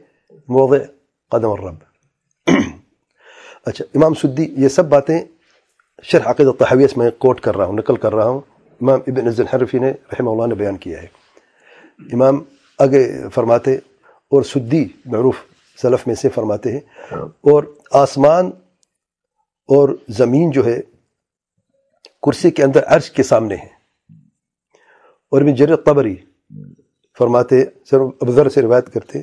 موضع 0.47 0.83
قدم 1.31 1.49
الرب۔ 1.49 1.75
اچھا 3.65 3.85
امام 3.95 4.13
سدی 4.13 4.45
یہ 4.57 4.67
سب 4.67 4.85
باتیں 4.85 5.19
شرح 6.03 6.23
عقید 6.25 6.47
الطحویہ 6.47 6.87
میں 6.95 7.09
کوٹ 7.17 7.41
کر 7.41 7.57
رہا 7.57 7.65
ہوں، 7.65 7.73
نقل 7.73 7.95
کر 7.95 8.15
رہا 8.15 8.27
ہوں۔ 8.27 8.41
امام 8.81 8.99
ابن 9.07 9.27
عز 9.27 9.39
الحرفی 9.39 9.79
نے 9.79 9.91
رحمہ 9.91 10.29
اللہ 10.29 10.45
نے 10.45 10.55
بیان 10.55 10.77
کیا 10.77 11.01
ہے۔ 11.01 11.07
امام 12.13 12.43
آگے 12.79 13.29
فرماتے 13.33 13.75
اور 13.75 14.43
سدی 14.43 14.87
معروف 15.05 15.35
سلف 15.81 16.07
میں 16.07 16.15
سے 16.15 16.29
فرماتے 16.29 16.71
ہیں۔ 16.71 16.79
اور 17.21 17.63
آسمان 17.91 18.45
اور 19.69 19.89
زمین 20.07 20.51
جو 20.51 20.65
ہے 20.65 20.81
کرسی 22.23 22.51
کے 22.51 22.63
اندر 22.63 22.79
عرش 22.85 23.11
کے 23.11 23.23
سامنے 23.23 23.55
ہے۔ 23.55 23.67
اور 25.31 25.41
ابن 25.41 25.55
جر 25.55 25.75
قبری 25.75 26.15
فرماتے 27.17 27.63
سر 27.85 27.99
ابذر 28.21 28.49
سے 28.49 28.61
روایت 28.61 28.93
کرتے 28.93 29.21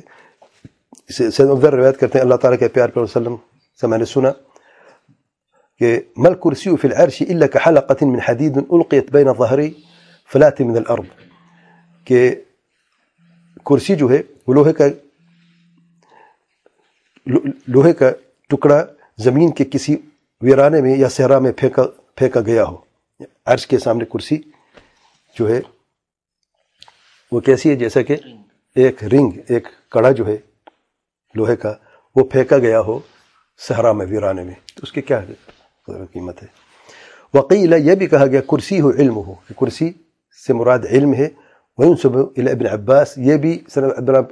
سید 1.09 1.49
ابذر 1.49 1.73
روایت 1.73 1.99
کرتے 1.99 2.17
ہیں 2.17 2.23
اللہ 2.23 2.35
تعالیٰ 2.35 2.59
کے 2.59 2.67
پیار 2.67 2.89
پر 2.89 3.01
وسلم 3.01 3.35
سے 3.81 3.87
میں 3.87 3.97
نے 3.97 4.05
سنا 4.05 4.29
کہ 5.79 5.99
مل 6.17 6.33
کرسی 6.33 6.75
فی 6.77 6.87
العرش 6.87 7.21
الا 7.29 7.47
كحلقه 7.47 8.07
من 8.07 8.19
حديد 8.25 8.57
القيت 8.69 9.11
بين 9.11 9.27
ظهري 9.27 9.71
فلات 10.33 10.61
من 10.61 10.77
الارض۔ 10.77 11.25
کہ 12.05 12.35
کرسی 13.65 13.95
جو 13.95 14.09
ہے 14.09 14.21
وہ 14.47 14.53
لوہے 14.53 14.73
کا 14.73 14.85
لوہے 17.67 17.93
کا 17.93 18.09
ٹکڑا 18.49 18.85
زمین 19.17 19.51
کے 19.51 19.63
کسی 19.71 19.95
ویرانے 20.41 20.81
میں 20.81 20.97
یا 20.97 21.09
صحرا 21.09 21.39
میں 21.39 21.51
پھینکا 21.57 21.83
پھینکا 22.15 22.41
گیا 22.41 22.63
ہو۔ 22.63 22.77
عرش 23.45 23.67
کے 23.67 23.79
سامنے 23.79 24.05
کرسی 24.05 24.37
جو 25.39 25.49
ہے، 25.49 25.61
وہ 27.31 27.39
کیسی 27.39 27.69
ہے؟ 27.69 27.75
جیسا 27.75 28.01
کہ 28.01 28.15
ایک 28.75 29.03
رنگ، 29.03 29.31
ایک 29.49 29.67
کڑا 29.91 30.11
جو 30.11 30.27
ہے 30.27 30.37
لوہے 31.35 31.55
کا، 31.55 31.73
وہ 32.15 32.23
پھینکا 32.23 32.57
گیا 32.57 32.79
ہو 32.79 32.99
صحرا 33.67 33.91
میں، 33.91 34.05
ویرانے 34.05 34.43
میں۔ 34.43 34.53
تو 34.75 34.79
اس 34.83 34.91
کے 34.91 35.01
کیا 35.01 35.21
قیمت 35.85 36.43
ہے؟ 36.43 36.47
وقیل، 37.33 37.73
یہ 37.73 37.95
بھی 37.95 38.07
کہا 38.07 38.25
گیا، 38.25 38.41
کرسی 38.41 38.81
ہو 38.81 38.91
علم 38.91 39.15
ہو، 39.15 39.33
کہ 39.33 39.53
کرسی 39.59 39.91
سے 40.47 40.53
مراد 40.53 40.79
علم 40.89 41.13
ہے۔ 41.13 41.29
وہیں 41.77 41.95
صبح 42.01 42.21
ابن 42.37 42.65
عباس، 42.71 43.13
یہ 43.17 43.37
بھی 43.37 43.59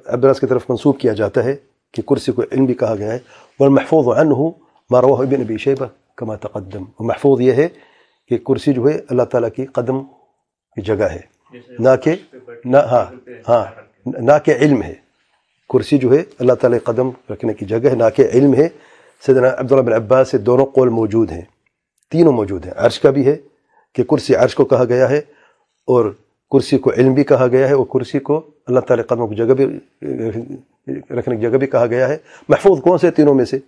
عباس 0.06 0.40
کی 0.40 0.48
طرف 0.48 0.70
منسوب 0.70 1.00
کیا 1.00 1.14
جاتا 1.14 1.44
ہے۔ 1.44 1.56
كي 1.94 2.02
كرسي 2.02 2.34
علمي 2.52 2.74
كهك 2.74 3.02
هاي 3.02 3.22
والمحفوظ 3.60 4.10
عنه 4.10 4.56
ما 4.90 5.00
رواه 5.00 5.24
ابن 5.24 5.42
أبي 5.42 5.58
شيبة 5.58 5.90
كما 6.18 6.36
تقدم. 6.36 6.88
ومحفوظ 7.00 7.42
يه 7.42 7.72
كي 8.28 8.38
كرسي 8.38 8.74
جو 8.74 8.88
الله 9.12 9.24
تعالى 9.24 9.50
كي 9.50 9.66
قدم 9.66 10.08
في 10.76 10.82
جگاه 10.82 11.24
ناكي 11.80 12.20
نا 12.66 12.80
ها 12.80 13.12
ها 13.48 13.74
ناكي 14.06 14.54
علم 14.54 14.82
هي 14.82 14.96
كرسي 15.68 15.98
جو 15.98 16.24
الله 16.42 16.54
تعالى 16.54 16.78
قدم 16.78 17.14
ركنه 17.32 17.54
كي 17.54 17.66
جگاه 17.66 17.94
ناكي 17.94 18.24
علم 18.34 18.54
هي 18.54 18.72
سيدنا 19.20 19.48
عبد 19.48 19.72
الله 19.72 19.84
بن 19.84 19.94
عباس 19.94 20.36
دونوں 20.36 20.66
قول 20.66 20.90
موجود 20.90 21.32
ہیں 21.32 21.46
تینوں 22.12 22.34
موجود 22.34 22.66
ہیں 22.66 22.74
عرش 22.78 23.00
کا 23.00 23.10
بھی 23.10 23.26
ہے 23.26 23.36
کہ 23.96 24.04
کرسی 24.04 24.36
عرش 24.36 24.56
کو 24.56 24.66
کہا 24.66 24.86
گیا 24.86 25.10
ہے 25.10 25.20
اور 25.88 26.06
کرسی 26.52 26.78
کو 26.78 26.92
علم 26.98 27.14
بھی 27.14 27.24
کہا 27.24 27.48
گیا 27.48 27.68
ہے 27.68 27.74
اور 27.74 27.86
کرسی 27.94 28.20
کو 28.20 28.42
اللہ 28.68 28.80
تعالیٰ 28.80 29.06
قدموں 29.06 29.28
کی 29.28 29.36
جگہ 29.36 29.54
بھی 29.54 29.66
رکھنے 31.18 31.36
کی 31.36 31.42
جگہ 31.42 31.58
بھی 31.58 31.68
کہا 31.68 31.86
گیا 31.86 32.10
ہے۔ 32.10 32.18
محفوظ 32.50 32.82
کون 32.82 32.98
سے 32.98 33.12
تینوں 33.12 33.36
میں 33.36 33.46
سے؟ 33.46 33.60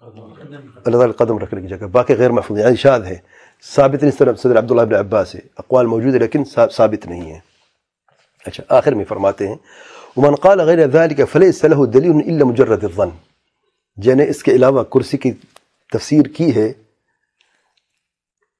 اللہ 0.00 0.96
تعالیٰ 0.96 1.16
قدم 1.16 1.38
رکھنے 1.38 1.60
کی 1.60 1.66
جگہ۔ 1.66 1.86
باقی 1.86 2.14
غیر 2.14 2.30
محفوظ 2.30 2.58
یعنی 2.58 2.76
شاد 2.76 3.00
ہے 3.00 3.16
ثابت 3.62 4.02
نہیں 4.02 4.12
صدر 4.12 4.34
صدر 4.34 4.58
عبداللہ 4.58 4.82
بن 4.82 4.94
عباس 4.94 5.34
ہے۔ 5.34 5.40
اقوال 5.56 5.86
موجود 5.86 6.14
ہے 6.14 6.18
لیکن 6.18 6.42
ثابت 6.72 7.06
نہیں 7.06 7.34
ہے 7.34 7.38
اچھا 8.46 8.64
آخر 8.68 8.94
میں 8.94 9.04
فرماتے 9.04 9.48
ہیں۔ 9.48 9.56
ومن 10.16 10.34
قال 10.34 10.60
غیر 10.60 10.90
ذلك 10.90 11.20
فليس 11.32 11.64
له 11.64 11.84
دلیل 11.90 12.34
الا 12.34 12.44
مجرد 12.44 12.84
الظن۔ 12.84 13.08
جنہیں 13.96 14.26
اس 14.26 14.42
کے 14.42 14.52
علاوہ 14.52 14.84
کرسی 14.84 15.16
کی 15.16 15.32
تفسیر 15.92 16.22
کی 16.22 16.56
ہے، 16.56 16.72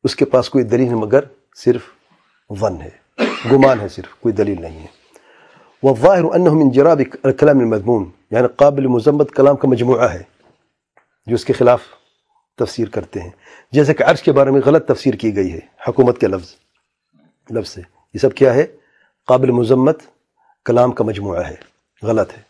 اس 0.05 0.17
کے 0.17 0.25
پاس 0.25 0.51
کوئی 0.51 0.65
دلیل 0.65 0.95
مگر 0.95 1.21
صرف 1.57 1.81
ون 2.49 2.81
ہے۔ 2.81 2.91
گمان 3.53 3.81
ہے، 3.81 3.89
صرف 3.89 4.15
کوئی 4.21 4.33
دلیل 4.33 4.63
نہیں 4.63 4.81
ہے۔ 4.81 4.98
والظاهر 5.83 6.37
أنه 6.37 6.55
من 6.55 6.71
جراب 6.71 7.01
الكلام 7.01 7.61
المذموم. 7.61 8.12
يعني 8.33 8.47
قابل 8.47 8.88
مزمت 8.88 9.31
كلام 9.31 9.57
كمجموعه 9.57 10.09
ہے 10.09 10.23
جس 11.27 11.45
کے 11.45 11.53
خلاف 11.53 11.83
تفسیر 12.59 12.88
کرتے 12.88 13.21
ہیں 13.21 13.31
جیسے 13.73 13.95
کہ 13.95 14.03
عرش 14.05 14.23
کے 14.23 14.33
بارے 14.33 14.51
میں 14.51 14.61
غلط 14.67 14.87
تفسیر 14.88 15.14
کی 15.14 15.35
گئی 15.37 15.53
ہے 15.53 15.61
حکومت 15.88 16.19
کے 16.21 16.27
لفظ. 16.27 16.55
لفظ 17.51 17.69
سے 17.69 17.83
یہ 18.14 18.19
سب 18.19 18.35
کیا 18.35 18.55
ہے 18.55 18.67
قابل 19.29 19.51
مزمت 19.51 20.03
کلام 20.67 20.93
کا 20.93 21.05
مجموعہ 21.05 21.47
ہے 21.49 21.57
غلط 22.03 22.37
ہے 22.37 22.43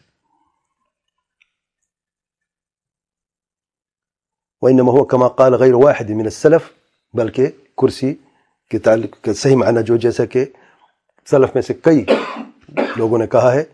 وإنما 4.62 4.92
هو 4.92 5.04
كما 5.04 5.26
قال 5.28 5.54
غير 5.54 5.74
واحد 5.74 6.08
من 6.10 6.24
السلف 6.24 6.70
بلکہ 7.14 7.50
کرسی 7.78 8.12
کے 8.70 8.78
تعلق 8.86 9.28
صحیح 9.36 9.56
معنی 9.56 9.82
جو 9.86 9.96
جیسا 10.04 10.24
کہ 10.32 10.44
سلف 11.28 11.54
میں 11.54 11.62
سے 11.62 11.74
کئی 11.74 12.04
لوگوں 12.96 13.18
نے 13.18 13.26
کہا 13.26 13.54
ہے 13.54 13.64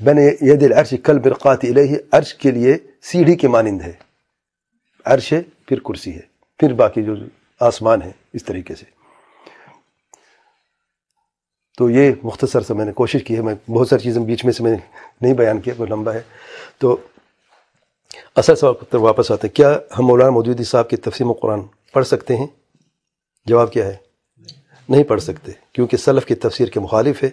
بین 0.00 0.18
ید 0.40 0.62
العرش 0.62 0.94
کل 1.04 1.18
برقات 1.18 1.58
الیہ، 1.62 1.96
عرش 2.12 2.34
کے 2.34 2.50
لیے 2.50 2.76
سیڑھی 3.02 3.36
کے 3.36 3.48
مانند 3.48 3.82
ہے۔ 3.82 3.92
عرش 5.04 5.32
ہے 5.32 5.42
پھر 5.66 5.80
کرسی 5.80 6.14
ہے، 6.14 6.20
پھر 6.58 6.72
باقی 6.72 7.02
جو 7.02 7.14
آسمان 7.60 8.02
ہے، 8.02 8.10
اس 8.32 8.44
طریقے 8.44 8.74
سے۔ 8.74 8.84
تو 11.78 11.90
یہ 11.90 12.12
مختصر 12.22 12.60
سے 12.60 12.74
میں 12.74 12.84
نے 12.84 12.92
کوشش 12.92 13.24
کی 13.24 13.36
ہے، 13.36 13.40
میں 13.40 13.70
بہت 13.70 13.88
ساری 13.88 14.02
چیزیں 14.02 14.22
بیچ 14.22 14.44
میں 14.44 14.52
سے 14.52 14.62
میں 14.62 14.70
نے 14.70 14.76
نہیں 15.20 15.34
بیان 15.34 15.60
کیا، 15.60 15.74
وہ 15.78 15.86
لمبا 15.86 16.14
ہے۔ 16.14 16.22
تو 16.78 16.96
اصل 18.36 18.56
سوال 18.56 18.74
پر 18.74 18.98
واپس 18.98 19.30
آتے 19.30 19.46
ہیں، 19.46 19.54
کیا 19.54 19.78
ہم 19.98 20.06
مولانا 20.06 20.30
مودودی 20.30 20.64
صاحب 20.64 20.90
کی 20.90 20.96
تفسیم 20.96 21.30
و 21.30 21.32
قرآن 21.32 21.60
پڑھ 21.92 22.06
سکتے 22.06 22.36
ہیں؟ 22.36 22.46
جواب 23.44 23.72
کیا 23.72 23.86
ہے؟ 23.86 23.96
نہیں 24.88 25.04
پڑھ 25.04 25.22
سکتے، 25.22 25.52
کیونکہ 25.72 25.96
سلف 25.96 26.26
کی 26.26 26.34
تفسیر 26.34 26.68
کے 26.68 26.80
مخالف 26.80 27.22
ہے۔ 27.22 27.30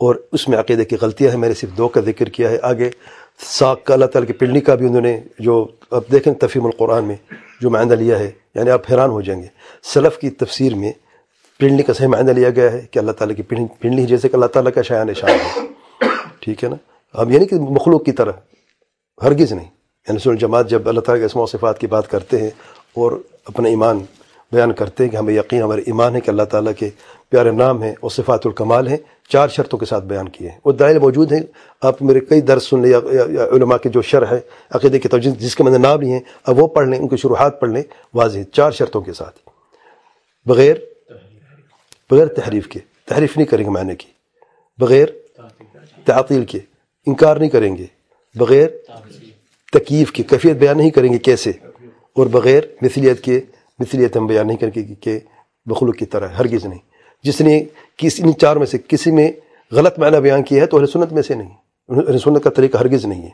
اور 0.00 0.14
اس 0.32 0.48
میں 0.48 0.58
عقیدے 0.58 0.84
کی 0.84 0.96
غلطیاں 1.02 1.30
ہیں، 1.30 1.38
میں 1.38 1.48
نے 1.48 1.54
صرف 1.54 1.70
دو 1.70 1.88
کا 1.88 2.00
ذکر 2.00 2.26
کیا 2.26 2.50
ہے۔ 2.50 2.58
آگے 2.62 2.90
ساک 3.38 3.84
کا 3.84 3.94
اللہ 3.94 4.04
تعالیٰ 4.04 4.26
کی 4.26 4.32
پنڈلی 4.32 4.60
کا 4.60 4.74
بھی 4.74 4.86
انہوں 4.86 5.00
نے 5.00 5.20
جو 5.38 5.66
اب 5.90 6.02
دیکھیں 6.12 6.34
تفہیم 6.34 6.64
القرآن 6.64 7.04
میں 7.04 7.16
جو 7.60 7.70
معندہ 7.70 7.94
لیا 7.94 8.18
ہے 8.18 8.30
یعنی 8.54 8.70
آپ 8.70 8.82
حیران 8.90 9.10
ہو 9.10 9.20
جائیں 9.20 9.42
گے۔ 9.42 9.46
سلف 9.82 10.18
کی 10.18 10.30
تفسیر 10.30 10.74
میں 10.74 10.92
پنڈلی 11.58 11.82
کا 11.82 11.92
صحیح 11.92 12.08
معندہ 12.08 12.30
لیا 12.30 12.50
گیا 12.50 12.72
ہے 12.72 12.86
کہ 12.90 12.98
اللہ 12.98 13.12
تعالیٰ 13.12 13.36
کی 13.36 13.42
پنڈلی 13.42 14.06
جیسے 14.06 14.28
کہ 14.28 14.34
اللہ 14.34 14.46
تعالیٰ 14.46 14.72
کا 14.72 14.82
شایان 14.82 15.14
شان 15.14 15.30
ہے۔ 15.30 15.66
ٹھیک 16.40 16.64
ہے 16.64 16.68
نا؟ 16.68 16.76
اب 17.12 17.30
یعنی 17.30 17.44
کہ 17.44 17.56
مخلوق 17.56 18.04
کی 18.04 18.12
طرح، 18.12 18.32
ہرگز 19.22 19.52
نہیں۔ 19.52 19.70
یعنی 20.08 20.18
سن 20.18 20.36
جماعت 20.36 20.70
جب 20.70 20.88
اللہ 20.88 21.00
تعالیٰ 21.00 21.22
کے 21.22 21.26
اسماء 21.26 21.42
و 21.42 21.46
صفات 21.46 21.78
کی 21.78 21.86
بات 21.86 22.10
کرتے 22.10 22.38
ہیں 22.38 22.50
اور 22.94 23.12
اپنا 23.44 23.68
ایمان 23.68 23.98
بیان 24.52 24.72
کرتے 24.72 25.04
ہیں 25.04 25.10
کہ 25.10 25.16
ہمیں 25.16 25.34
یقین 25.34 25.62
ہمارے 25.62 25.80
ایمان 25.80 26.14
ہے 26.14 26.20
کہ 26.20 26.30
اللہ 26.30 26.42
تعالیٰ 26.42 26.72
کے 26.78 26.90
پیارے 27.30 27.50
نام 27.50 27.82
ہیں 27.82 27.94
اور 28.00 28.10
صفات 28.10 28.46
الکمال 28.46 28.88
ہیں، 28.88 28.96
چار 29.28 29.48
شرطوں 29.48 29.78
کے 29.78 29.86
ساتھ 29.86 30.04
بیان 30.04 30.28
کیے 30.28 30.48
ہیں۔ 30.48 30.58
وہ 30.64 30.72
دائل 30.72 30.98
موجود 30.98 31.32
ہیں۔ 31.32 31.40
آپ 31.82 32.02
میرے 32.02 32.20
کئی 32.20 32.40
درس 32.40 32.64
سن 32.64 32.82
لیں 32.82 32.90
یا 32.90 32.98
علماء 33.52 33.76
کے 33.76 33.88
جو 33.88 34.02
شرح 34.02 34.26
ہے، 34.30 34.40
عقیدے 34.70 34.98
کے 34.98 35.08
توجہ، 35.08 35.40
جس 35.40 35.56
کے 35.56 35.62
میں 35.62 35.72
نے 35.72 35.78
نام 35.78 36.00
لی 36.00 36.12
ہیں، 36.12 36.20
اب 36.44 36.58
وہ 36.58 36.66
پڑھ 36.66 36.88
لیں، 36.88 36.98
ان 36.98 37.08
کی 37.08 37.16
شروحات 37.16 37.60
پڑھ 37.60 37.70
لیں۔ 37.70 37.82
واضح، 38.14 38.38
چار 38.52 38.70
شرطوں 38.70 39.00
کے 39.00 39.12
ساتھ۔ 39.12 39.38
بغیر 40.46 40.76
بغیر 42.10 42.26
تحریف 42.26 42.68
کے، 42.68 42.80
تحریف 43.08 43.36
نہیں 43.36 43.46
کریں 43.46 43.64
گے 43.64 43.70
معنی 43.70 43.96
کی۔ 43.96 44.06
بغیر 44.78 45.08
تعطیل 46.04 46.44
کے، 46.44 46.58
انکار 47.06 47.36
نہیں 47.36 47.50
کریں 47.50 47.76
گے۔ 47.76 47.86
بغیر 48.34 48.68
تکیف 49.72 50.12
کی 50.12 50.22
کیفیت 50.22 50.56
بیان 50.56 50.78
نہیں 50.78 50.90
کریں 50.90 51.12
گے 51.12 51.18
کیسے؟ 51.18 51.50
اور 52.16 52.26
بغیر 52.26 52.62
مثلیت 52.82 53.20
کے، 53.20 53.40
مثلیت 53.78 54.16
ہم 54.16 54.26
بیان 54.26 54.46
نہیں 54.46 54.56
کریں 54.56 54.70
گے 54.74 54.94
کہ 54.94 55.18
بخلوق 55.66 55.96
کی 55.96 56.06
طرح، 56.06 56.28
ہرگز 56.28 56.66
نہیں۔ 56.66 56.89
جس 57.22 57.40
نے 57.40 57.64
کسی 57.96 58.22
ان 58.22 58.32
چار 58.38 58.56
میں 58.56 58.66
سے 58.66 58.78
کسی 58.88 59.10
میں 59.10 59.32
غلط 59.72 59.98
معنی 59.98 60.20
بیان 60.20 60.42
کیا 60.42 60.60
ہے 60.62 60.66
تو 60.66 60.76
اہل 60.76 60.86
سنت 60.86 61.12
میں 61.12 61.22
سے 61.22 61.34
نہیں۔ 61.34 61.48
اہل 61.88 62.18
سنت 62.18 62.44
کا 62.44 62.50
طریقہ 62.50 62.78
ہرگز 62.78 63.04
نہیں 63.04 63.22
ہے۔ 63.22 63.28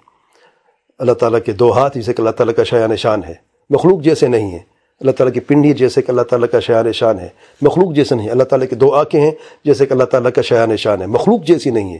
اللہ 0.98 1.12
تعالیٰ 1.12 1.40
کے 1.44 1.52
دو 1.52 1.72
ہاتھ 1.72 1.94
جیسے 1.94 2.12
کہ 2.12 2.20
اللہ 2.20 2.30
تعالیٰ 2.30 2.54
کا 2.54 2.64
شاع 2.64 2.86
نشان 2.86 3.24
ہے۔ 3.24 3.34
مخلوق 3.70 4.02
جیسے 4.02 4.26
نہیں 4.26 4.52
ہے۔ 4.52 4.58
اللہ 5.00 5.10
تعالیٰ 5.10 5.34
کی 5.34 5.40
پنڈی 5.40 5.72
جیسے 5.72 6.02
کہ 6.02 6.10
اللہ 6.10 6.22
تعالیٰ 6.22 6.48
کا 6.48 6.60
شاع 6.60 6.82
نشان 6.82 7.18
ہے۔ 7.18 7.28
مخلوق 7.62 7.94
جیسے 7.94 8.14
نہیں۔ 8.14 8.30
اللہ 8.30 8.44
تعالیٰ 8.44 8.68
کے 8.68 8.76
دو 8.76 8.94
آنکھیں 8.94 9.20
ہیں 9.20 9.30
جیسے 9.64 9.86
کہ 9.86 9.92
اللہ 9.92 10.04
تعالیٰ 10.04 10.30
کا 10.32 10.42
شاع 10.42 10.66
نشان 10.66 11.02
ہے۔ 11.02 11.06
مخلوق 11.06 11.44
جیسی 11.44 11.70
نہیں 11.70 11.92
ہے۔ 11.92 11.98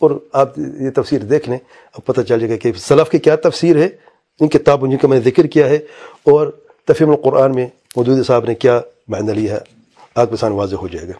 اور 0.00 0.10
آپ 0.32 0.58
یہ 0.58 0.90
تفسیر 0.90 1.18
دیکھ 1.18 1.50
لیں 1.50 1.58
اب 1.92 2.04
پتہ 2.06 2.20
چل 2.20 2.40
جائے 2.40 2.52
گا 2.52 2.56
کہ 2.56 2.72
سلف 2.76 3.10
کی 3.10 3.18
کیا 3.18 3.36
تفسیر 3.36 3.76
ہے۔ 3.76 3.88
ان 4.40 4.48
کتابوں 4.48 4.88
جن 4.88 4.96
کا 4.96 5.08
میں 5.08 5.18
نے 5.18 5.30
ذکر 5.30 5.46
کیا 5.46 5.68
ہے۔ 5.68 5.76
اور 6.24 6.46
تفہیم 6.86 7.10
القرآن 7.10 7.54
میں 7.54 7.66
مودودی 7.96 8.22
صاحب 8.22 8.44
نے 8.48 8.54
کیا 8.54 8.80
معنی 9.08 9.32
لیا 9.32 9.54
ہے۔ 9.54 9.81
آپ 10.14 10.30
کے 10.30 10.36
سامنے 10.36 10.56
واضح 10.56 10.76
ہو 10.76 10.88
جائے 10.88 11.08
گا۔ 11.08 11.12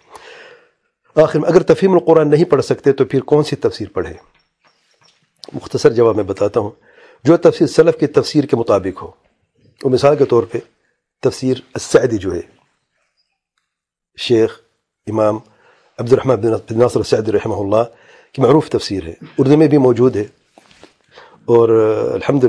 آخر 1.22 1.38
میں 1.38 1.48
اگر 1.48 1.62
تفہیم 1.62 1.92
القرآن 1.92 2.30
نہیں 2.30 2.44
پڑھ 2.44 2.64
سکتے 2.64 2.92
تو 2.92 3.04
پھر 3.04 3.20
کون 3.20 3.44
سی 3.44 3.56
تفسیر 3.56 3.88
پڑھے؟ 3.88 4.14
مختصر 5.52 5.92
جواب 5.92 6.16
میں 6.16 6.24
بتاتا 6.24 6.60
ہوں۔ 6.60 6.70
جو 7.24 7.36
تفسیر 7.36 7.66
سلف 7.66 8.00
کی 8.00 8.06
تفسیر 8.06 8.44
کے 8.44 8.56
مطابق 8.56 9.02
ہو۔ 9.02 9.10
وہ 9.82 9.90
مثال 9.90 10.16
کے 10.16 10.24
طور 10.24 10.42
پہ 10.42 10.58
تفسیر 11.22 11.56
السعدی 11.74 12.18
جو 12.18 12.34
ہے۔ 12.34 12.40
شیخ 14.18 14.60
امام 15.06 15.38
عبد 15.98 16.12
الرحمٰ 16.12 16.36
بن 16.36 16.78
ناصر 16.78 16.96
السعدی 16.96 17.32
رحمہ 17.32 17.54
اللہ 17.54 17.94
کی 18.32 18.42
معروف 18.42 18.68
تفسیر 18.70 19.06
ہے۔ 19.06 19.14
اردو 19.38 19.56
میں 19.56 19.66
بھی 19.66 19.78
موجود 19.78 20.16
ہے۔ 20.16 20.24
اور 21.44 21.68
الحمد 22.14 22.44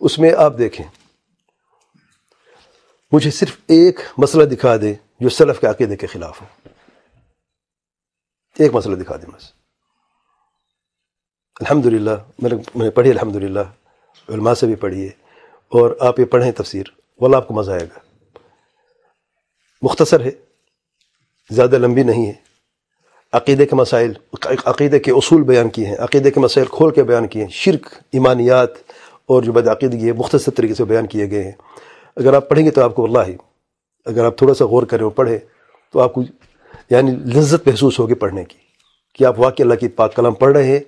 اس 0.00 0.18
میں 0.18 0.32
آپ 0.32 0.58
دیکھیں۔ 0.58 0.86
مجھے 3.12 3.30
صرف 3.30 3.56
ایک 3.66 4.00
مسئلہ 4.18 4.44
دکھا 4.44 4.76
دے 4.76 4.94
جو 5.20 5.28
سلف 5.28 5.60
کے 5.60 5.66
عقیدے 5.66 5.96
کے 5.96 6.06
خلاف 6.06 6.40
ہو 6.40 6.46
ایک 8.58 8.74
مسئلہ 8.74 8.94
دکھا 8.94 9.16
دیں 9.16 9.30
بس۔ 9.34 9.52
الحمد 11.60 11.86
للہ 11.86 12.10
میں 12.38 12.50
نے 12.76 12.90
پڑھی 12.90 13.10
الحمد 13.10 13.36
للہ 13.36 13.60
علماء 14.28 14.54
سے 14.54 14.66
بھی 14.66 14.74
پڑھی 14.74 15.04
ہے 15.04 15.10
اور 15.72 15.96
آپ 16.00 16.20
یہ 16.20 16.24
پڑھیں 16.24 16.52
تفسیر، 16.52 16.86
واللہ 17.20 17.36
آپ 17.36 17.48
کو 17.48 17.54
مزہ 17.54 17.70
آئے 17.70 17.84
گا۔ 17.84 17.98
مختصر 19.82 20.20
ہے، 20.20 20.30
زیادہ 21.50 21.78
لمبی 21.78 22.02
نہیں 22.02 22.26
ہے۔ 22.26 22.32
عقیدے 23.32 23.66
کے 23.66 23.76
مسائل، 23.76 24.12
عقیدے 24.64 24.98
کے 24.98 25.10
اصول 25.10 25.42
بیان 25.42 25.70
کیے 25.70 25.86
ہیں، 25.86 25.96
عقیدے 25.98 26.30
کے 26.30 26.40
مسائل 26.40 26.66
کھول 26.66 26.94
کے 26.94 27.02
بیان 27.02 27.28
کیے 27.28 27.42
ہیں۔ 27.42 27.50
شرک، 27.50 27.86
ایمانیات 28.12 28.70
اور 29.26 29.42
جو 29.42 29.52
بد 29.52 29.68
عقیدگی 29.68 30.06
ہے، 30.06 30.12
مختصر 30.12 30.52
طریقے 30.56 30.74
سے 30.74 30.84
بیان 30.84 31.06
کیے 31.06 31.30
گئے 31.30 31.44
ہیں۔ 31.44 31.52
اگر 32.16 32.34
آپ 32.34 32.48
پڑھیں 32.48 32.64
گے 32.66 32.70
تو 32.70 32.82
آپ 32.84 32.94
کو 32.94 33.02
واللہ 33.02 33.26
ہی 33.26 33.36
اگر 34.06 34.24
آپ 34.24 34.36
تھوڑا 34.38 34.54
سا 34.54 34.64
غور 34.64 34.82
کریں 34.82 35.04
اور 35.04 35.12
پڑھیں، 35.12 35.38
تو 35.94 36.00
آپ 36.00 36.14
کو 36.14 36.22
یعنی 36.90 37.10
لذت 37.34 37.66
محسوس 37.66 37.98
ہوگی 37.98 38.14
پڑھنے 38.14 38.44
کی 38.44 38.58
کہ 39.18 39.24
آپ 39.24 39.38
واقعی 39.40 39.64
اللہ 39.64 39.74
کی 39.74 39.88
پاک 39.88 40.14
کلام 40.16 40.34
پڑھ 40.34 40.52
رہے 40.52 40.66
ہیں 40.66 40.80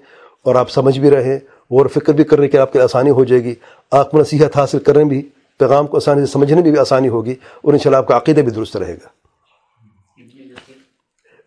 اور 0.47 0.55
آپ 0.55 0.71
سمجھ 0.71 0.99
بھی 0.99 1.11
رہے 1.11 1.33
ہیں، 1.33 1.39
غور 1.71 1.87
فکر 1.95 2.13
بھی 2.13 2.25
کرنے 2.25 2.49
کی 2.49 2.59
آپ 2.59 2.73
کے 2.73 2.81
آسانی 2.81 3.11
ہو 3.11 3.25
جائے 3.25 3.43
گی۔ 3.45 3.55
آپ 3.93 4.11
کو 4.11 4.21
نصیحت 4.21 4.57
حاصل 4.57 4.79
کرنے 4.79 5.05
بھی، 5.05 5.23
پیغام 5.61 5.87
کو 5.87 5.97
آسانی 5.97 6.27
سے 6.27 6.33
سمجھنے 6.33 6.61
میں 6.63 6.71
بھی 6.71 6.79
آسانی 6.79 7.09
ہوگی 7.09 7.35
اور 7.63 7.73
انشاءاللہ 7.73 7.97
آپ 7.97 8.09
کا 8.09 8.17
عقیدہ 8.17 8.41
بھی 8.41 8.53
درست 8.53 8.77
رہے 8.77 8.95
گا۔ 8.95 9.09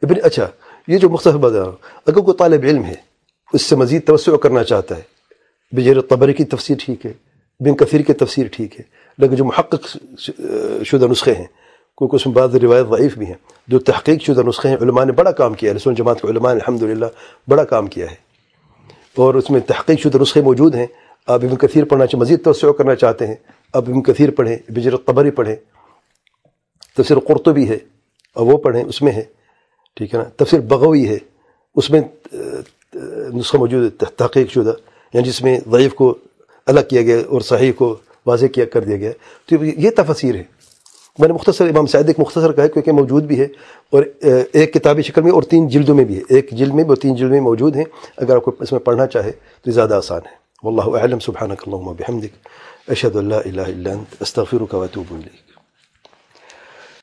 ابن 0.03 0.15
اچھا 0.23 0.47
یہ 0.87 0.97
جو 0.97 1.09
مختصر 1.09 1.37
بتا 1.37 1.55
رہا 1.55 1.63
ہوں 1.63 1.77
اگر 2.07 2.19
کوئی 2.19 2.37
طالب 2.37 2.63
علم 2.63 2.83
ہے، 2.83 2.95
اس 3.53 3.61
سے 3.61 3.75
مزید 3.75 4.05
توسع 4.07 4.35
کرنا 4.37 4.63
چاہتا 4.63 4.97
ہے 4.97 5.01
بجیر 5.73 6.01
طبری 6.01 6.33
کی 6.33 6.43
تفسیر 6.45 6.77
ٹھیک 6.79 7.05
ہے، 7.05 7.11
بن 7.61 7.75
کثیر 7.75 8.01
کی 8.01 8.13
تفسیر 8.13 8.47
ٹھیک 8.51 8.79
ہے 8.79 8.83
لیکن 9.19 9.35
جو 9.35 9.45
محقق 9.45 9.97
شدہ 10.85 11.07
نسخے 11.07 11.33
ہیں، 11.33 11.45
کیونکہ 11.97 12.15
اس 12.15 12.27
میں 12.27 12.35
بعض 12.35 12.55
روایت 12.55 12.85
ضعیف 12.87 13.17
بھی 13.17 13.25
ہیں۔ 13.25 13.33
جو 13.67 13.79
تحقیق 13.79 14.21
شدہ 14.21 14.41
نسخے 14.47 14.69
ہیں، 14.69 14.77
علماء 14.81 15.03
نے 15.03 15.11
بڑا 15.11 15.31
کام 15.31 15.53
کیا 15.53 15.71
ہے، 15.71 15.75
رسول 15.75 15.95
جماعت 15.95 16.21
کے 16.21 16.27
علماء 16.27 16.53
نے 16.53 16.59
الحمد 16.59 17.03
بڑا 17.47 17.63
کام 17.63 17.87
کیا 17.87 18.11
ہے۔ 18.11 18.15
اور 19.17 19.33
اس 19.33 19.49
میں 19.49 19.59
تحقیق 19.59 19.99
شدہ 19.99 20.17
نسخے 20.17 20.41
موجود 20.41 20.75
ہیں۔ 20.75 20.87
آپ 21.27 21.43
ابن 21.43 21.55
کثیر 21.55 21.85
پڑھنا 21.85 22.05
چاہتے 22.05 22.17
مزید 22.17 22.43
توسع 22.43 22.71
کرنا 22.71 22.95
چاہتے 22.95 23.27
ہیں۔ 23.27 23.35
اب 23.73 23.89
ابن 23.89 24.01
کثیر 24.01 24.31
پڑھیں، 24.31 24.57
بجر 24.69 24.97
طبری 24.97 25.31
پڑھیں۔ 25.31 25.55
تفسیر 26.97 27.19
قرطبی 27.19 27.69
ہے، 27.69 27.77
اور 28.33 28.45
وہ 28.45 28.57
پڑھیں، 28.57 28.83
اس 28.83 29.01
میں 29.01 29.11
ہے۔ 29.11 29.23
ٹھیک 29.95 30.13
ہے 30.13 30.19
نا؟ 30.19 30.25
تفسیر 30.35 30.59
بغوی 30.59 31.07
ہے، 31.07 31.17
اس 31.75 31.89
میں 31.89 32.01
نسخہ 33.33 33.57
موجود 33.57 33.83
ہے، 33.83 34.05
تحقیق 34.15 34.51
شدہ۔ 34.51 34.73
یعنی 35.13 35.27
جس 35.27 35.41
میں 35.41 35.59
ضعیف 35.71 35.93
کو 35.93 36.17
الگ 36.65 36.79
کیا 36.89 37.01
گیا 37.01 37.17
اور 37.27 37.41
صحیح 37.41 37.71
کو 37.71 37.97
واضح 38.29 38.45
کیا 38.45 38.65
کر 38.65 38.83
دیا 38.83 38.97
گیا 38.97 39.11
تو 39.45 39.65
یہ 39.65 39.89
تفسیر 39.97 40.35
ہے۔ 40.35 40.43
میں 41.19 41.27
نے 41.27 41.33
مختصر 41.33 41.65
امام 41.65 41.85
سعید 41.85 42.07
ایک 42.07 42.19
مختصر 42.19 42.51
کہا 42.51 42.63
ہے 42.63 42.69
کیونکہ 42.69 42.91
موجود 42.91 43.23
بھی 43.23 43.39
ہے 43.39 43.47
اور 43.89 44.03
ایک 44.53 44.73
کتابی 44.73 45.01
شکل 45.01 45.21
میں 45.21 45.31
اور 45.31 45.43
تین 45.43 45.67
جلدوں 45.67 45.95
میں 45.95 46.03
بھی 46.03 46.17
ہے۔ 46.17 46.21
ایک 46.29 46.51
جلد 46.51 46.73
میں 46.73 46.83
بھی 46.83 46.89
اور 46.89 46.97
تین 46.97 47.15
جلد 47.15 47.31
میں 47.31 47.41
موجود 47.41 47.75
ہیں۔ 47.75 47.85
اگر 48.17 48.35
آپ 48.35 48.43
کو 48.43 48.51
اس 48.59 48.71
میں 48.71 48.79
پڑھنا 48.79 49.07
چاہے 49.07 49.31
تو 49.63 49.71
زیادہ 49.71 49.95
آسان 49.95 50.21
ہے۔ 50.25 50.35
واللہ 50.63 50.97
اعلم۔ 50.97 51.19
سبحانک 51.19 51.63
اللہم 51.67 51.93
بحمدک۔ 51.99 52.47
اشہد 52.87 53.15
اللہ 53.15 53.35
الہ 53.35 53.61
الا 53.61 53.91
انت، 53.91 54.15
استغفرک 54.19 54.73
و 54.73 54.81
الیک۔ 54.81 55.48